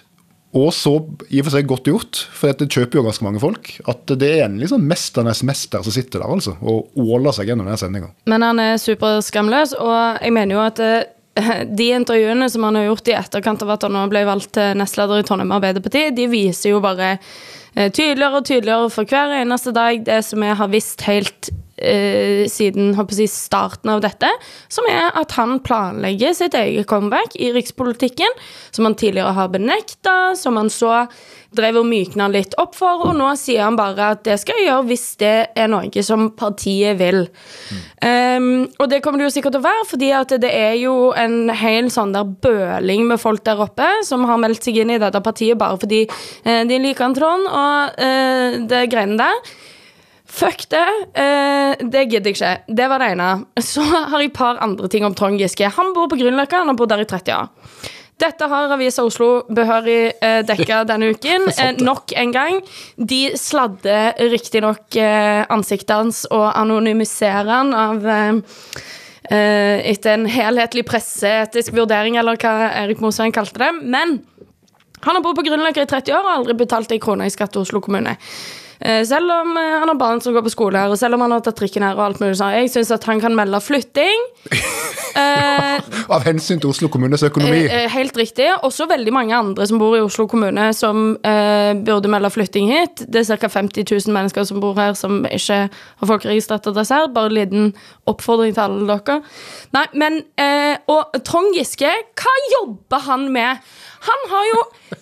[0.51, 0.91] Og så
[1.31, 3.71] i og for seg godt gjort, for dette kjøper jo ganske mange folk.
[3.91, 7.69] At det er en liksom mesternes mester som sitter der altså, og åler seg gjennom
[7.71, 8.11] denne sendinga.
[8.31, 11.07] Men han er superskamløs, og jeg mener jo at eh,
[11.81, 14.75] de intervjuene som han har gjort i etterkant av at han nå ble valgt til
[14.81, 19.75] nestleder i Trondheim Arbeiderparti, de viser jo bare eh, tydeligere og tydeligere for hver eneste
[19.77, 24.31] dag det som jeg har visst helt eh, siden si, starten av dette,
[24.69, 28.39] som er at han planlegger sitt eget comeback i rikspolitikken,
[28.71, 31.07] som han tidligere har benekta, som han så
[31.57, 34.69] drev og mykna litt opp for, og nå sier han bare at det skal jeg
[34.69, 37.25] gjøre hvis det er noe som partiet vil.
[38.05, 40.95] Um, og det kommer det jo sikkert til å være, fordi at det er jo
[41.19, 45.01] en hel sånn der bøling med folk der oppe som har meldt seg inn i
[45.03, 49.53] dette partiet bare fordi uh, de liker en Trond og uh, det greiene der.
[50.31, 50.87] Fuck det.
[51.19, 52.53] Eh, det gidder jeg ikke.
[52.69, 53.31] Det var det ene.
[53.59, 55.69] Så har jeg et par andre ting om Trond Giske.
[55.77, 57.51] Han bor på Grünerløkka, han har bodd der i 30 år.
[58.21, 61.49] Dette har Avisa Oslo behørig eh, dekka denne uken.
[61.61, 62.61] Eh, nok en gang.
[62.97, 68.41] De sladder riktignok eh, ansiktet hans og anonymiserer han av eh,
[69.33, 73.73] eh, etter en helhetlig presseetisk vurdering, eller hva Erik Mosheim kalte det.
[73.83, 74.21] Men
[75.01, 77.55] han har bodd på Grünerløkka i 30 år og aldri betalt ei krone i skatt
[77.57, 78.19] til Oslo kommune.
[78.81, 81.25] Eh, Selv om eh, han har barn som går på skole her, og selv om
[81.27, 82.55] han har tatt trikken her og alt mulig sånn.
[82.57, 84.27] Jeg syns at han kan melde flytting.
[85.11, 85.81] Eh,
[86.15, 87.65] Av hensyn til Oslo kommunes økonomi.
[87.91, 88.45] Helt riktig.
[88.63, 93.03] Også veldig mange andre som bor i Oslo kommune, som eh, burde melde flytting hit.
[93.11, 93.51] Det er ca.
[93.51, 97.11] 50 000 mennesker som bor her, som ikke har folkeregistrert adresse her.
[97.11, 97.73] Bare en liten
[98.11, 99.19] oppfordring til alle dere.
[99.75, 101.91] Nei, men eh, Og Trond Giske,
[102.23, 103.67] hva jobber han med?
[104.07, 104.61] Han har jo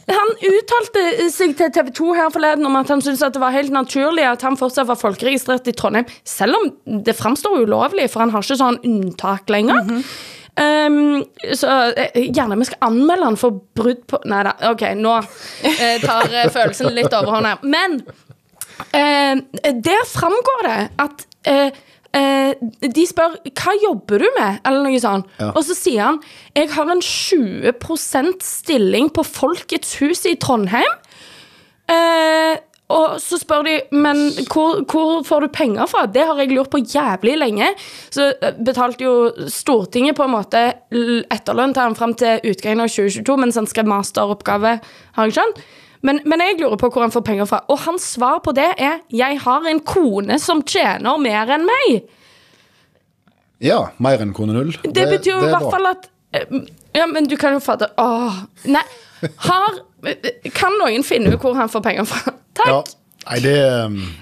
[0.08, 3.52] Han uttalte seg til TV 2 her forleden om at han syntes at det var
[3.52, 6.70] helt naturlig at han fortsatt var folkeregistrert i Trondheim, selv om
[7.04, 9.84] det framstår ulovlig, for han har ikke sånn unntak lenger.
[10.58, 11.20] Um,
[11.54, 16.00] så eh, gjerne vi skal anmelde han for brudd på Nei da, OK, nå eh,
[16.02, 17.60] tar eh, følelsen litt overhånd her.
[17.62, 18.00] Men
[18.96, 19.44] eh,
[19.84, 25.28] der framgår det at eh, eh, de spør hva jobber du med, eller noe sånt.
[25.38, 25.50] Ja.
[25.52, 26.22] Og så sier han
[26.56, 30.96] jeg har en 20% stilling på Folkets hus i Trondheim.
[31.88, 32.56] Eh,
[32.88, 36.06] og så spør de men hvor, hvor får du penger fra?
[36.08, 37.68] Det har jeg lurt på jævlig lenge.
[38.08, 42.92] Så eh, betalte jo Stortinget på en måte etterlønn til han fram til utgangen av
[42.92, 44.78] 2022 mens han skrev masteroppgave,
[45.18, 45.60] har jeg skjønt.
[46.02, 47.62] Men, men jeg lurer på hvor han får penger fra.
[47.68, 52.02] Og hans svar på det er 'jeg har en kone som tjener mer enn meg'.
[53.60, 54.76] Ja, mer enn kone null.
[54.84, 56.60] Det, betyr jo det i er hvert fall at eh,
[56.94, 58.84] Ja, men du kan jo fatte Åh, nei.
[59.48, 59.82] Har
[60.54, 62.32] Kan noen finne ut hvor han får penger fra?
[62.58, 62.68] Takk.
[62.68, 62.82] Ja.
[63.28, 63.56] Nei, det,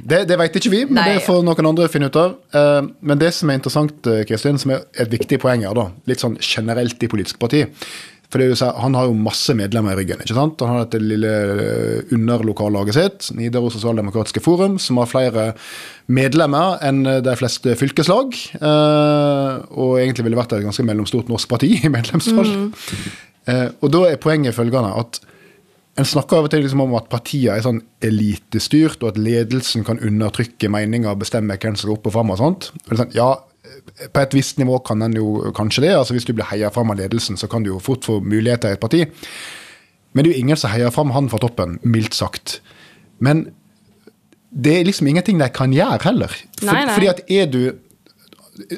[0.09, 1.13] det, det vet ikke vi, men Nei.
[1.15, 2.33] det får noen andre finne ut av.
[2.51, 5.85] Eh, Men det som er interessant, eh, Kristin, som er et viktig poeng her, da,
[6.11, 7.61] litt sånn generelt i politiske parti
[8.31, 10.19] for det er jo så- Han har jo masse medlemmer i ryggen.
[10.21, 10.61] ikke sant?
[10.61, 15.55] Han har dette lille eh, underlokallaget sitt, Nidaros Sosialdemokratiske Forum, som har flere
[16.09, 18.35] medlemmer enn eh, de fleste fylkeslag.
[18.57, 22.47] eh, Og egentlig ville vært et ganske mellomstort norsk parti i medlemstall.
[22.47, 22.73] Mm.
[23.81, 25.21] Og da er poenget følgende at
[25.97, 29.85] en snakker av og til liksom om at partier er sånn elitestyrt, og at ledelsen
[29.87, 32.31] kan undertrykke meninger og bestemme hvem som skal opp og fram.
[32.35, 32.71] og sånt.
[32.75, 33.29] Og det er sånn, ja,
[34.13, 35.93] på et visst nivå kan en jo kanskje det.
[35.97, 38.73] altså Hvis du blir heia fram av ledelsen, så kan du jo fort få muligheter
[38.73, 39.05] i et parti.
[40.13, 42.61] Men det er jo ingen som heier fram han fra toppen, mildt sagt.
[43.21, 43.51] Men
[44.57, 46.33] det er liksom ingenting de kan gjøre heller.
[46.57, 46.95] For, Nei, nei.
[46.95, 47.61] Fordi at er du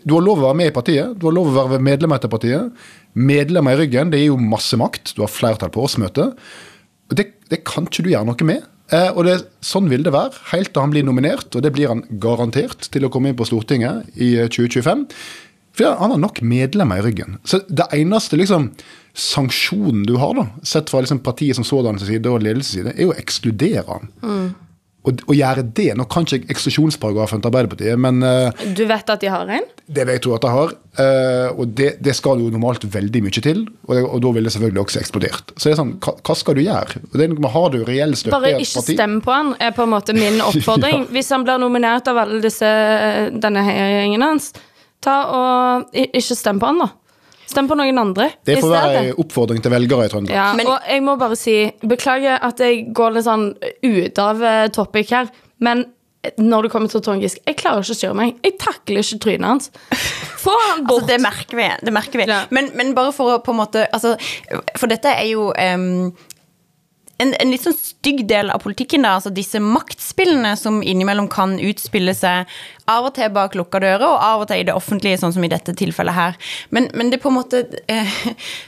[0.09, 2.27] Du har lov å være med i partiet, du har lov å være medlem etter
[2.29, 2.73] partiet.
[3.15, 5.13] Medlemmer i ryggen, det er jo masse makt.
[5.15, 6.35] Du har flertall på årsmøtet.
[7.15, 8.67] Det, det kan ikke du gjøre noe med.
[8.95, 11.91] Eh, og det, Sånn vil det være helt til han blir nominert, og det blir
[11.93, 15.05] han garantert til å komme inn på Stortinget i eh, 2025.
[15.79, 17.37] For han har nok medlemmer i ryggen.
[17.47, 18.73] Så det eneste liksom,
[19.19, 23.07] sanksjonen du har, da, sett fra liksom, partiet som sådan side og ledelsens side, er
[23.07, 24.11] jo å ekskludere han.
[24.25, 24.49] Og,
[25.07, 29.31] og gjøre det Nå kan ikke eksklusjonsparagrafen til Arbeiderpartiet, men uh, Du vet at de
[29.33, 29.69] har en?
[29.89, 30.73] det vet jeg tro at jeg har.
[30.99, 34.45] Uh, og det, det skal jo normalt veldig mye til, og, det, og da vil
[34.45, 35.53] det selvfølgelig også eksplodert.
[35.57, 37.01] Så det er sånn, hva, hva skal du gjøre?
[37.09, 38.99] Og det er, noe med, har du reell støtte Bare ikke parti?
[38.99, 41.07] stem på han, er på en måte min oppfordring.
[41.15, 42.69] Hvis han blir nominert av alle disse,
[43.41, 44.51] denne gjengen hans,
[45.05, 46.93] ta og ikke stem på han, da.
[47.49, 50.37] Stem på noen andre Det får være en oppfordring til velgere i Trøndelag.
[50.37, 54.43] Ja, Men- og jeg må bare si Beklager at jeg går litt sånn ut av
[54.43, 55.31] eh, topic her,
[55.65, 55.87] men
[56.37, 58.39] når det kommer til Trond Giske Jeg klarer ikke å styre meg.
[58.43, 59.71] Jeg takler ikke trynet hans.
[60.43, 61.05] Få han bort.
[61.05, 61.69] Altså, det merker vi.
[61.87, 62.27] Det merker vi.
[62.29, 62.41] Ja.
[62.51, 64.17] Men, men bare for å på en måte altså,
[64.77, 66.11] For dette er jo um,
[67.19, 71.57] en, en litt sånn stygg del av politikken, da, altså disse maktspillene som innimellom kan
[71.59, 72.51] utspille seg
[72.89, 75.45] av og til bak lukka dører, og av og til i det offentlige, sånn som
[75.45, 76.39] i dette tilfellet her.
[76.75, 78.19] Men, men det på en måte eh,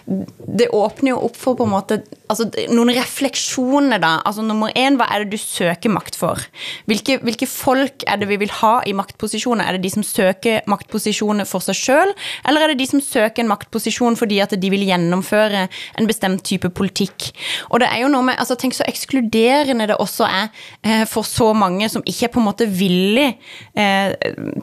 [0.07, 4.17] Det åpner jo opp for på en måte altså, noen refleksjoner, da.
[4.29, 6.43] Altså nummer én, hva er det du søker makt for?
[6.91, 9.67] Hvilke, hvilke folk er det vi vil ha i maktposisjoner?
[9.67, 12.15] Er det de som søker maktposisjoner for seg sjøl,
[12.49, 16.45] eller er det de som søker en maktposisjon fordi at de vil gjennomføre en bestemt
[16.47, 17.31] type politikk?
[17.71, 20.51] Og det er jo noe med, altså Tenk så ekskluderende det også er
[20.85, 23.31] eh, for så mange som ikke er på en måte villig
[23.79, 24.10] eh,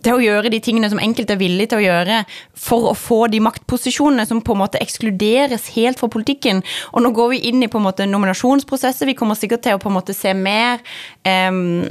[0.04, 2.22] til å gjøre de tingene som enkelte er villige til å gjøre
[2.58, 6.64] for å få de maktposisjonene som på en måte ekskluderes helt fra politikken.
[6.94, 9.08] Og nå går vi inn i på en måte nominasjonsprosesset.
[9.10, 10.84] Vi kommer sikkert til å på en måte se mer
[11.24, 11.88] um,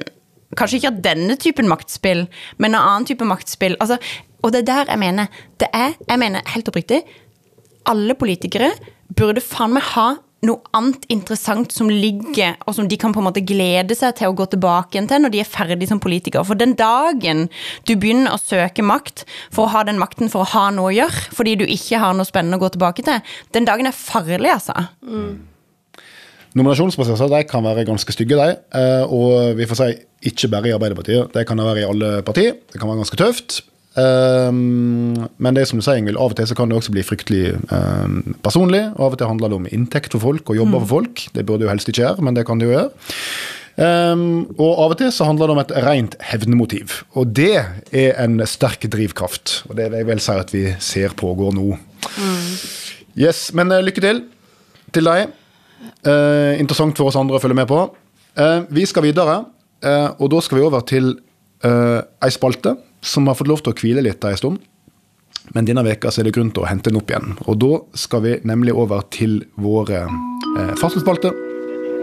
[0.57, 2.21] Kanskje ikke av denne typen maktspill,
[2.63, 3.75] men av annen type maktspill.
[3.83, 3.99] Altså,
[4.47, 7.01] og det er der jeg mener Det er, jeg mener helt oppriktig,
[7.91, 8.71] alle politikere
[9.17, 10.07] burde faen meg ha
[10.47, 14.31] noe annet interessant som ligger, og som de kan på en måte glede seg til
[14.31, 16.47] å gå tilbake igjen til når de er ferdig som politiker.
[16.47, 17.47] For den dagen
[17.89, 20.97] du begynner å søke makt for å ha den makten for å ha noe å
[20.97, 23.21] gjøre, fordi du ikke har noe spennende å gå tilbake til,
[23.57, 24.75] den dagen er farlig, altså.
[26.57, 28.57] Nominasjonsprosesser de kan være ganske stygge, de.
[28.81, 29.89] eh, Og vi får si
[30.31, 31.33] ikke bare i Arbeiderpartiet.
[31.35, 32.57] Det kan det være i alle partier.
[32.73, 33.59] Det kan være ganske tøft.
[33.97, 36.93] Um, men det er som du sier, Ingvild, av og til så kan det også
[36.93, 38.83] bli fryktelig um, personlig.
[38.97, 41.23] og Av og til handler det om inntekt for folk og jobber for folk.
[41.33, 42.91] Det burde jo helst ikke gjøre, men det kan det jo gjøre.
[43.77, 47.01] Um, og av og til så handler det om et rent hevnemotiv.
[47.17, 49.63] Og det er en sterk drivkraft.
[49.71, 51.77] Og det vil jeg vel si at vi ser pågår nå.
[53.17, 54.27] Yes, Men uh, lykke til
[54.93, 55.33] til deg.
[56.07, 57.81] Uh, interessant for oss andre å følge med på.
[58.37, 59.45] Uh, vi skal videre,
[59.87, 61.11] og da skal vi over til
[61.67, 62.77] eh, ei spalte
[63.07, 64.63] som har fått lov til å hvile litt ei stund.
[65.55, 67.37] Men denne veka så er det grunn til å hente den opp igjen.
[67.47, 71.35] Og da skal vi nemlig over til våre eh, faste spalte,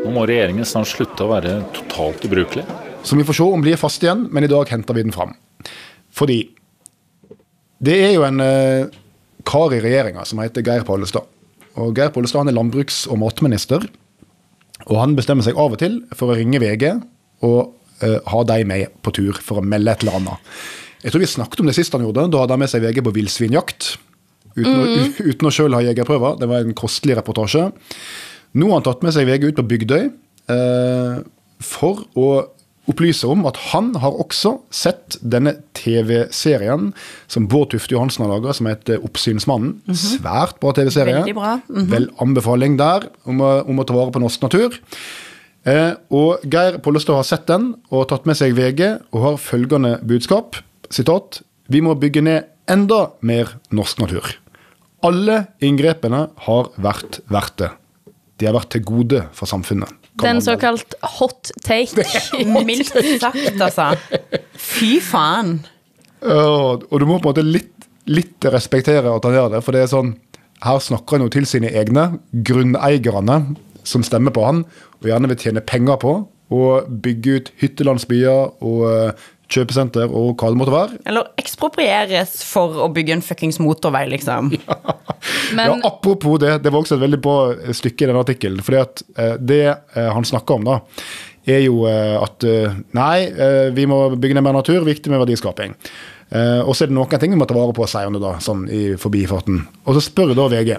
[0.03, 2.65] Nå må regjeringen snart slutte å være totalt ubrukelig.
[3.07, 5.31] som vi får se om blir fast igjen, men i dag henter vi den fram.
[6.11, 6.41] Fordi
[7.83, 8.91] det er jo en eh,
[9.47, 11.23] kar i regjeringa som heter Geir Pollestad.
[11.79, 13.87] Og Geir Pollestad han er landbruks- og matminister.
[14.89, 16.89] Og han bestemmer seg av og til for å ringe VG
[17.47, 20.55] og ha de med på tur for å melde et eller annet.
[21.03, 22.29] Jeg tror vi snakket om det sist han gjorde.
[22.31, 23.97] Da hadde han med seg VG på villsvinjakt.
[24.55, 26.37] Uten, å, u- uten å sjøl ha jegerprøver.
[26.39, 27.69] Det var en kostelig reportasje.
[28.53, 30.03] Nå har han tatt med seg VG ut på Bygdøy
[30.53, 31.15] eh,
[31.63, 32.27] for å
[32.91, 36.89] opplyse om at han har også sett denne TV-serien
[37.31, 39.77] som Bård Tufte Johansen har laga, som heter Oppsynsmannen.
[39.95, 41.21] Svært bra TV-serie.
[41.35, 41.53] Bra.
[41.71, 41.87] Mhm.
[41.93, 44.75] Vel anbefaling der om å, om å ta vare på norsk natur.
[45.65, 48.81] Eh, og Geir Pollestad har sett den og tatt med seg VG
[49.13, 50.57] og har følgende budskap.
[50.91, 51.41] Sitat.
[51.71, 54.27] Vi må bygge ned enda mer norsk natur.
[55.03, 57.69] Alle inngrepene har vært verdt det.
[58.39, 59.87] De har vært til gode for samfunnet.
[60.13, 62.03] Det er en Kan man vel- såkalt hot take.
[62.67, 63.87] Mildt sagt, altså.
[64.59, 65.61] Fy faen.
[66.23, 69.75] Ja, og du må på en måte litt, litt respektere at han gjør det, for
[69.75, 70.13] det er sånn
[70.63, 73.35] Her snakker han jo til sine egne, grunneierne,
[73.87, 74.63] som stemmer på han,
[75.01, 76.15] og gjerne vil tjene penger på
[76.53, 80.99] å bygge ut hyttelandsbyer og eh, kjøpesenter og hva det måtte være.
[81.09, 84.53] Eller eksproprieres for å bygge en fuckings motorvei, liksom.
[85.57, 87.37] Men ja, apropos det, det var også et veldig bra
[87.75, 88.63] stykke i den artikkelen.
[88.65, 90.79] fordi at eh, det eh, han snakker om, da,
[91.49, 95.23] er jo eh, at eh, nei, eh, vi må bygge ned mer natur, viktig med
[95.25, 95.75] verdiskaping.
[96.33, 98.33] Eh, og så er det noen ting vi må ta vare på, sier det da,
[98.41, 99.59] sånn i forbifarten.
[99.85, 100.71] Og så spør da VG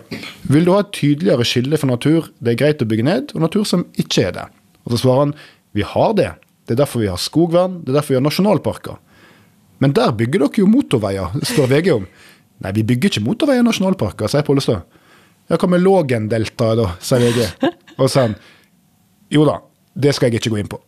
[0.51, 3.45] vil du ha et tydeligere skille for natur det er greit å bygge ned, og
[3.45, 4.47] natur som ikke er det.
[4.85, 5.37] Og så svarer han
[5.75, 6.33] vi har det.
[6.67, 8.99] Det er derfor vi har skogvern, det er derfor vi har nasjonalparker.
[9.83, 12.09] Men der bygger dere jo motorveier, spør VG om.
[12.65, 14.83] Nei, vi bygger ikke motorveier og nasjonalparker, sier Pollestad.
[15.51, 17.71] Ja, hva med Lågendeltaet, da, sier VG.
[17.99, 18.37] Og så han
[19.35, 19.59] jo da,
[19.95, 20.81] det skal jeg ikke gå inn på.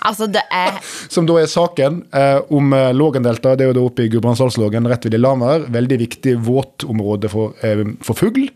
[0.00, 0.78] Altså, det er
[1.12, 3.58] Som da er saken eh, om eh, Lågendeltaet.
[3.60, 5.66] Det er jo da oppe i Gudbrandsdalslågen rett ved Lillehammer.
[5.72, 8.48] Veldig viktig våtområde for, eh, for fugl.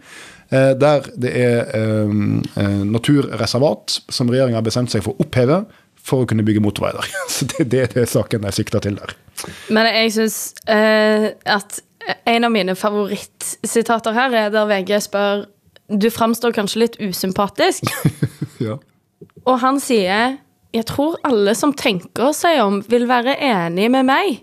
[0.48, 2.18] Eh, der det er eh,
[2.60, 5.64] eh, naturreservat som regjeringa har bestemt seg for å oppheve
[6.04, 7.10] for å kunne bygge motorvei der.
[7.34, 9.16] Så det, det er det saken jeg sikter til der.
[9.72, 10.38] Men jeg syns
[10.70, 11.80] eh, at
[12.28, 15.46] en av mine favorittsitater her er der VG spør
[15.88, 17.84] Du framstår kanskje litt usympatisk.
[18.62, 18.76] Ja.
[19.50, 20.36] Og han sier
[20.74, 24.40] Jeg tror alle som tenker seg om, vil være enig med meg.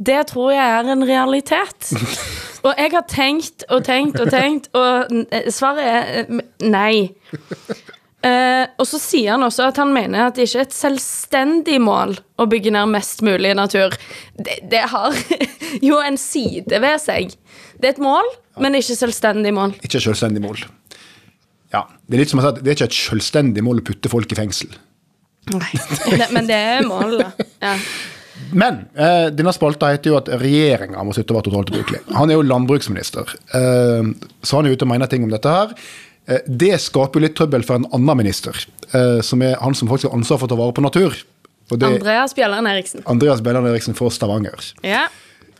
[0.00, 1.92] Det tror jeg er en realitet.
[2.66, 7.08] Og jeg har tenkt og tenkt og tenkt, og eh, svaret er eh, nei.
[8.20, 11.78] Eh, og så sier han også at han mener at det ikke er et selvstendig
[11.80, 13.96] mål å bygge ned mest mulig natur.
[14.36, 15.16] Det, det har
[15.88, 17.32] jo en side ved seg.
[17.80, 18.28] Det er et mål,
[18.60, 19.72] men ikke selvstendig mål.
[19.80, 20.60] Ikke selvstendig mål.
[21.72, 23.88] Ja, Det er litt som å si at det er ikke et selvstendig mål å
[23.88, 24.76] putte folk i fengsel.
[25.50, 27.44] Det, men det er målet.
[27.62, 27.76] Ja.
[28.56, 32.00] Men eh, denne spalta heter jo at regjeringa må slutte å være totalt ubrukelig.
[32.16, 35.74] Han er jo landbruksminister, eh, så han er ute og mener ting om dette her.
[36.26, 38.56] Eh, det skaper jo litt trøbbel for en annen minister,
[38.92, 41.18] eh, som er han som faktisk har ansvar for å ta vare på natur.
[41.70, 43.02] Det Andreas Bjelland Eriksen.
[43.06, 44.72] Andreas Bjelland Eriksen fra Stavanger.
[44.82, 45.06] Ja.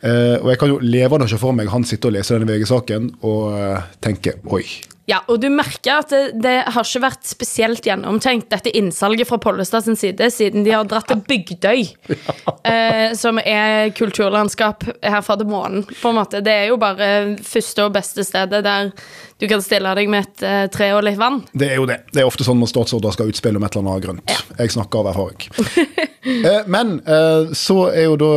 [0.01, 3.11] Eh, og jeg kan jo levende se for meg han sitter og leser denne VG-saken
[3.21, 4.65] og eh, tenke oi.
[5.11, 9.39] Ja, og du merker at det, det har ikke vært spesielt gjennomtenkt, dette innsalget fra
[9.43, 11.81] Pollestad sin side, siden de har dratt til Bygdøy,
[12.71, 16.39] eh, som er kulturlandskap her fra månen, på en måte.
[16.45, 17.11] Det er jo bare
[17.43, 18.93] første og beste stedet der
[19.41, 21.41] du kan stille deg med et eh, tre og litt vann.
[21.57, 22.03] Det er jo det.
[22.13, 24.35] Det er ofte sånn når statsråder skal utspille om et eller annet grønt.
[24.59, 25.47] Jeg snakker av erfaring.
[26.21, 28.27] Eh, Men eh, så er jo da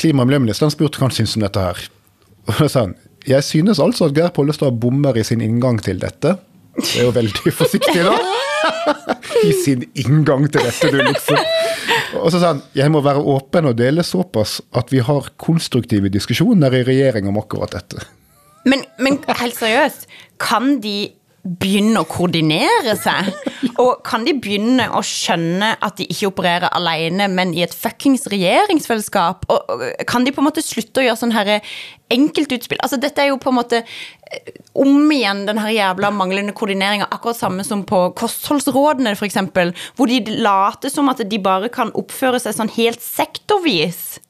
[0.00, 1.82] klima- og miljøministeren spurt hva han syns om dette her.
[2.48, 2.94] Og da sa han
[3.28, 6.36] jeg synes altså at Geir Pollestad bommer i sin inngang til dette.
[6.74, 8.16] Det er jo veldig forsiktig, da.
[9.48, 11.38] I sin inngang til dette, du, liksom.
[12.20, 16.10] Og så sa han jeg må være åpen og dele såpass at vi har konstruktive
[16.12, 18.04] diskusjoner i regjering om akkurat dette.
[18.68, 20.08] Men, men helt seriøst,
[20.40, 21.12] kan de
[21.44, 23.30] begynne å koordinere seg?
[23.82, 28.28] Og kan de begynne å skjønne at de ikke opererer alene, men i et fuckings
[28.32, 29.48] regjeringsfellesskap?
[29.52, 31.56] Og, kan de på en måte slutte å gjøre sånn her
[32.12, 32.80] enkeltutspill?
[32.84, 37.10] Altså, dette er jo på en måte eh, om igjen den her jævla manglende koordineringa,
[37.12, 39.40] akkurat samme som på kostholdsrådene, f.eks.,
[39.98, 44.20] hvor de later som at de bare kan oppføre seg sånn helt sektorvis.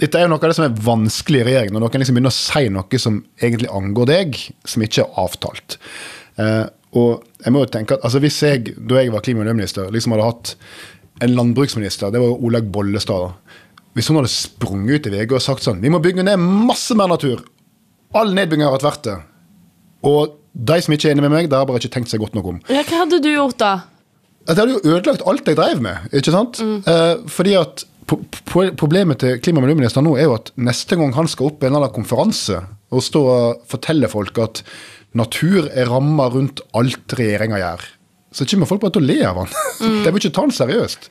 [0.00, 2.34] Dette er jo noe av det som er vanskelig i regjeringen, når noen liksom begynner
[2.34, 5.78] å si noe som egentlig angår deg, som ikke er avtalt.
[6.38, 9.46] Eh, og jeg må jo tenke at altså Hvis jeg, da jeg var klima- og
[9.46, 10.54] miljøminister, liksom hadde hatt
[11.22, 13.58] en landbruksminister, det var jo Olaug Bollestad, da.
[13.94, 16.94] Hvis hun hadde sprunget ut i VG og sagt sånn Vi må bygge ned masse
[16.98, 17.44] mer natur.
[18.14, 19.16] All nedbygging har vært verdt det.
[20.06, 22.36] Og de som ikke er enig med meg, det har bare ikke tenkt seg godt
[22.36, 22.60] nok om.
[22.70, 23.72] Ja, hva hadde du gjort da?
[24.44, 26.10] Det hadde jo ødelagt alt jeg drev med.
[26.12, 26.60] ikke sant?
[26.60, 31.28] Eh, fordi at Problemet til klima- og miljøministeren nå er jo at neste gang han
[31.30, 32.58] skal opp i en eller annen konferanse
[32.92, 34.60] og stå og fortelle folk at
[35.18, 37.86] natur er ramma rundt alt regjeringa gjør,
[38.34, 39.56] så kommer folk bare til å le av han.
[40.04, 41.10] De må ikke ta han seriøst.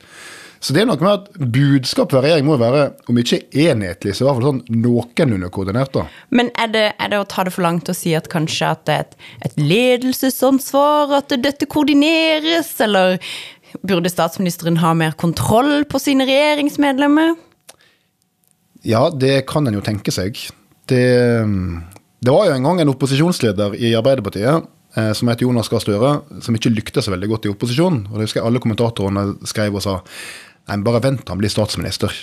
[0.63, 4.24] Så det er noe med at budskapet fra regjering må være, om ikke enhetlig, så
[4.24, 5.92] i hvert fall sånn noenlunde koordinert.
[5.92, 6.06] da.
[6.32, 8.86] Men er det, er det å ta det for langt å si at kanskje at
[8.88, 9.18] det er et,
[9.50, 13.20] et ledelsesansvar, at dette koordineres, eller
[13.84, 17.36] burde statsministeren ha mer kontroll på sine regjeringsmedlemmer?
[18.88, 20.39] Ja, det kan en jo tenke seg.
[20.88, 21.04] Det,
[22.23, 26.13] det var jo en gang en opposisjonsleder i Arbeiderpartiet eh, som het Jonas Gahr Støre,
[26.45, 28.05] som ikke lyktes så veldig godt i opposisjon.
[28.09, 29.97] Og det husker jeg alle kommentatorene skrev og sa
[30.69, 32.13] nei, bare vent han blir statsminister.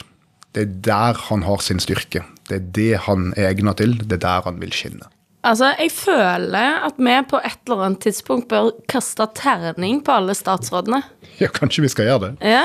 [0.56, 2.24] Det er der han har sin styrke.
[2.48, 3.98] Det er det han er egnet til.
[4.02, 5.06] Det er der han vil skinne.
[5.46, 10.34] Altså, Jeg føler at vi på et eller annet tidspunkt bør kaste terning på alle
[10.36, 11.02] statsrådene.
[11.40, 12.32] Ja, kanskje vi skal gjøre det.
[12.56, 12.64] Ja,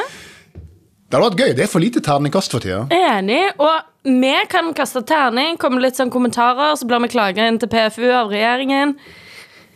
[1.05, 1.53] Det hadde vært gøy.
[1.55, 2.81] Det er for lite terningkast for tida.
[2.91, 3.43] Enig.
[3.61, 7.71] Og vi kan kaste terning, komme litt sånn kommentarer, så blir vi klaga inn til
[7.71, 8.95] PFU av regjeringen.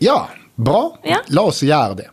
[0.03, 0.83] Ja, bra.
[1.07, 1.23] Ja.
[1.33, 2.09] La oss gjøre det.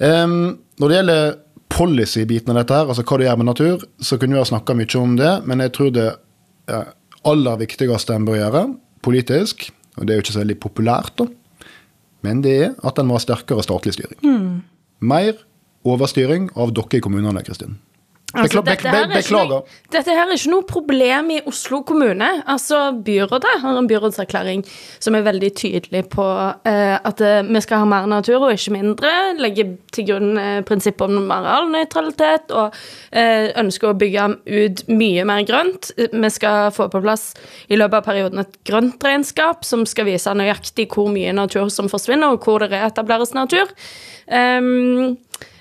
[0.00, 1.34] Um, når det gjelder
[1.70, 4.74] policy-biten av dette, her, altså hva du gjør med natur, så kunne vi ha snakka
[4.76, 6.08] mye om det, men jeg tror det
[7.30, 8.64] aller viktigste en bør gjøre
[9.04, 11.28] politisk, og det er jo ikke så veldig populært, da,
[12.26, 14.18] men det er at en må ha sterkere statlig styring.
[15.00, 15.38] Mer
[15.88, 17.78] overstyring av dere i kommunene, Kristin.
[18.30, 22.28] Bekla- dette her er noe- Dette her er ikke noe problem i Oslo kommune.
[22.46, 24.62] Altså, Byrådet har en byrådserklæring
[25.00, 26.26] som er veldig tydelig på
[26.64, 29.10] eh, at eh, vi skal ha mer natur og ikke mindre.
[29.40, 32.76] Legge til grunn eh, prinsippet om arealnøytralitet og
[33.12, 35.90] eh, ønsker å bygge ut mye mer grønt.
[35.96, 37.32] Vi skal få på plass
[37.68, 42.30] i løpet av perioden et grøntregnskap som skal vise nøyaktig hvor mye natur som forsvinner,
[42.30, 43.66] og hvor det reetableres natur.
[44.30, 45.16] Um,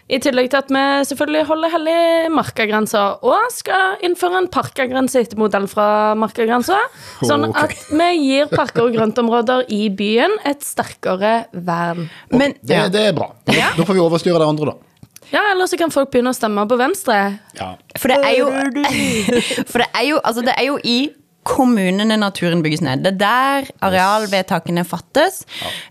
[0.10, 5.38] i tillegg til at vi selvfølgelig holder hellig markagrensa og skal innføre en parkagrense etter
[5.38, 6.80] modell fra markagrensa.
[7.30, 12.08] Sånn at vi gir parker og grøntområder i byen et sterkere vern.
[12.34, 12.88] Men Det, ja.
[12.90, 13.32] det er bra.
[13.46, 14.90] Da får vi overstyre det andre, da.
[15.30, 17.18] Ja, eller så kan folk begynne å stemme på Venstre.
[17.60, 17.76] Ja.
[18.02, 18.48] For det er jo
[19.72, 20.98] For det er jo, altså det er jo i
[21.50, 23.04] kommunene naturen bygges ned.
[23.04, 25.42] Det er der arealvedtakene fattes.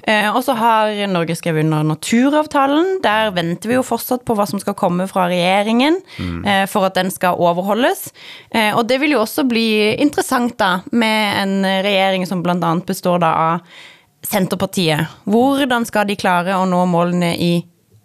[0.07, 0.33] Ja.
[0.33, 2.99] og så har Norge skrevet under naturavtalen.
[3.05, 6.49] Der venter vi jo fortsatt på hva som skal komme fra regjeringen mm.
[6.71, 8.09] for at den skal overholdes.
[8.51, 12.75] Eh, og det vil jo også bli interessant da, med en regjering som bl.a.
[12.87, 13.87] består da av
[14.27, 15.07] Senterpartiet.
[15.31, 17.53] Hvordan skal de klare å nå målene i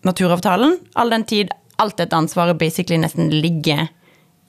[0.06, 3.88] naturavtalen, all den tid alt dette ansvaret basically nesten ligger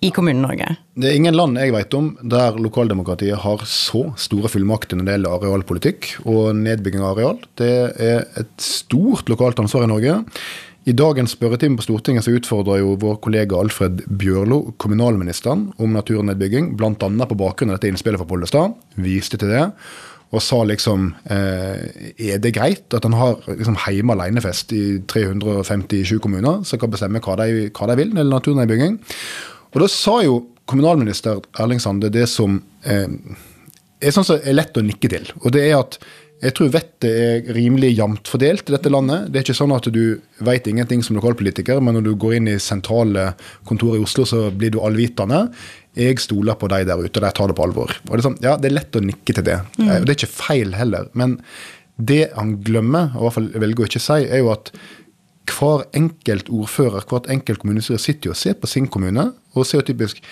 [0.04, 0.74] i Kommune-Norge?
[1.00, 5.16] Det er ingen land jeg vet om der lokaldemokratiet har så store fullmakter når det
[5.16, 7.40] gjelder arealpolitikk og nedbygging av areal.
[7.58, 10.20] Det er et stort lokalt ansvar i Norge.
[10.84, 16.74] I dagens spørretime på Stortinget så utfordrer jo vår kollega Alfred Bjørlo kommunalministeren om naturnedbygging,
[16.76, 16.92] bl.a.
[16.98, 18.74] på bakgrunn av dette innspillet fra Pollestad.
[19.00, 19.70] Viste til det.
[20.34, 26.18] Og sa liksom eh, Er det greit at han har liksom hjemme alenefest i 357
[26.20, 28.96] kommuner som kan bestemme hva de, hva de vil når det gjelder naturnedbygging?
[29.74, 33.08] Og da sa jo kommunalminister Erling Sande det som eh,
[34.00, 35.26] er sånn som er lett å nikke til.
[35.42, 35.98] Og det er at
[36.44, 39.30] jeg tror vettet er rimelig jevnt fordelt i dette landet.
[39.32, 42.50] Det er ikke sånn at du vet ingenting som lokalpolitiker, men når du går inn
[42.52, 43.30] i sentrale
[43.68, 45.46] kontorer i Oslo, så blir du allvitende.
[45.96, 47.94] Jeg stoler på de der ute, og de tar det på alvor.
[48.08, 49.56] Og Det er sånn, ja, det er lett å nikke til det.
[49.78, 49.88] Mm.
[49.88, 51.08] og Det er ikke feil heller.
[51.14, 51.38] Men
[51.96, 54.72] det han glemmer, og i hvert fall velger å ikke si, er jo at
[55.50, 59.82] hver enkelt ordfører, hvert enkelt kommunestyre sitter jo og ser på sin kommune og ser
[59.82, 60.22] jo typisk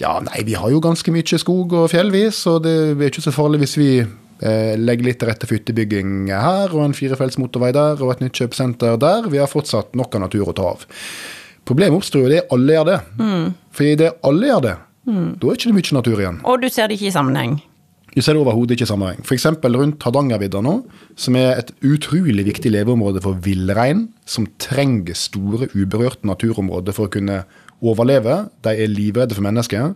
[0.00, 3.34] Ja, nei, vi har jo ganske mye skog og fjellvis, og det er ikke så
[3.34, 7.72] farlig hvis vi eh, legger litt til rette for hyttebygging her, og en firefelts motorvei
[7.76, 9.28] der, og et nytt kjøpesenter der.
[9.28, 10.86] Vi har fortsatt nok av natur å ta av.
[11.68, 13.00] Problemet oppstår jo det alle gjør det.
[13.76, 14.76] For i det alle gjør det,
[15.10, 16.40] da er det ikke mye natur igjen.
[16.48, 17.58] Og du ser det ikke i sammenheng.
[18.10, 19.20] Du ser det overhodet ikke i sammenheng.
[19.22, 19.46] F.eks.
[19.62, 20.80] rundt Hardangervidda nå,
[21.14, 27.12] som er et utrolig viktig leveområde for villrein, som trenger store, uberørte naturområder for å
[27.14, 27.44] kunne
[27.80, 28.48] overleve.
[28.66, 29.94] De er livredde for mennesker.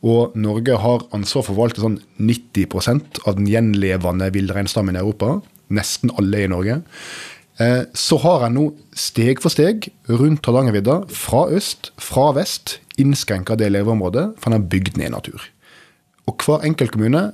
[0.00, 5.36] Og Norge har ansvar for å forvalte sånn 90% av den gjenlevende villreinstammen i Europa.
[5.70, 6.80] Nesten alle i Norge.
[7.60, 13.56] Eh, Så har en nå steg for steg rundt Hardangervidda, fra øst, fra vest, innskrenka
[13.56, 15.44] det leveområdet, for en har bygd ned natur.
[16.26, 17.32] Og hver enkelt kommune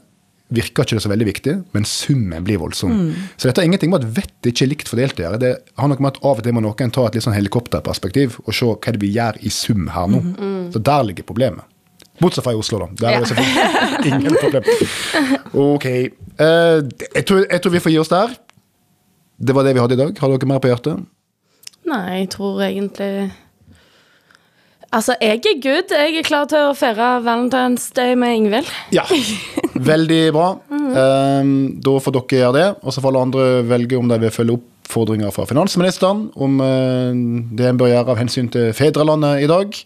[0.55, 2.93] virker ikke det så veldig viktig, men summen blir voldsom.
[3.35, 5.41] Så dette har ingenting med at vettet ikke er likt fordelt å gjøre.
[5.43, 8.39] Det har noe med at av og til må noen ta et litt sånn helikopterperspektiv
[8.45, 10.23] og se hva er det vi gjør i sum her nå.
[10.75, 11.67] Så der ligger problemet.
[12.23, 12.87] Bortsett fra i Oslo, da.
[13.01, 14.63] Der er det selvfølgelig ingen problem.
[15.53, 15.87] Ok.
[16.41, 16.79] Uh,
[17.15, 18.39] jeg, tror, jeg tror vi får gi oss der.
[19.37, 20.15] Det var det vi hadde i dag.
[20.21, 21.03] Har dere mer på hjertet?
[21.87, 23.11] Nei, jeg tror egentlig
[24.95, 25.93] Altså, jeg er good.
[25.93, 28.71] Jeg er klar til å feire Valentine's Day med Ingvild.
[28.95, 29.05] Ja.
[29.85, 30.47] Veldig bra.
[30.71, 31.53] Um,
[31.83, 32.67] da får dere gjøre det.
[32.83, 37.11] Og så får alle andre velge om de vil følge oppfordringer fra finansministeren om uh,
[37.59, 39.83] det en bør gjøre av hensyn til fedrelandet i dag.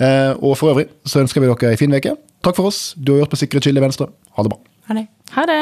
[0.00, 2.16] Uh, og for øvrig så ønsker vi dere ei en fin uke.
[2.46, 2.94] Takk for oss.
[2.96, 4.10] Du har hørt på Sikre Kilde Venstre.
[4.36, 4.62] Ha det bra.
[4.88, 5.10] Ha det.
[5.34, 5.60] Ha det.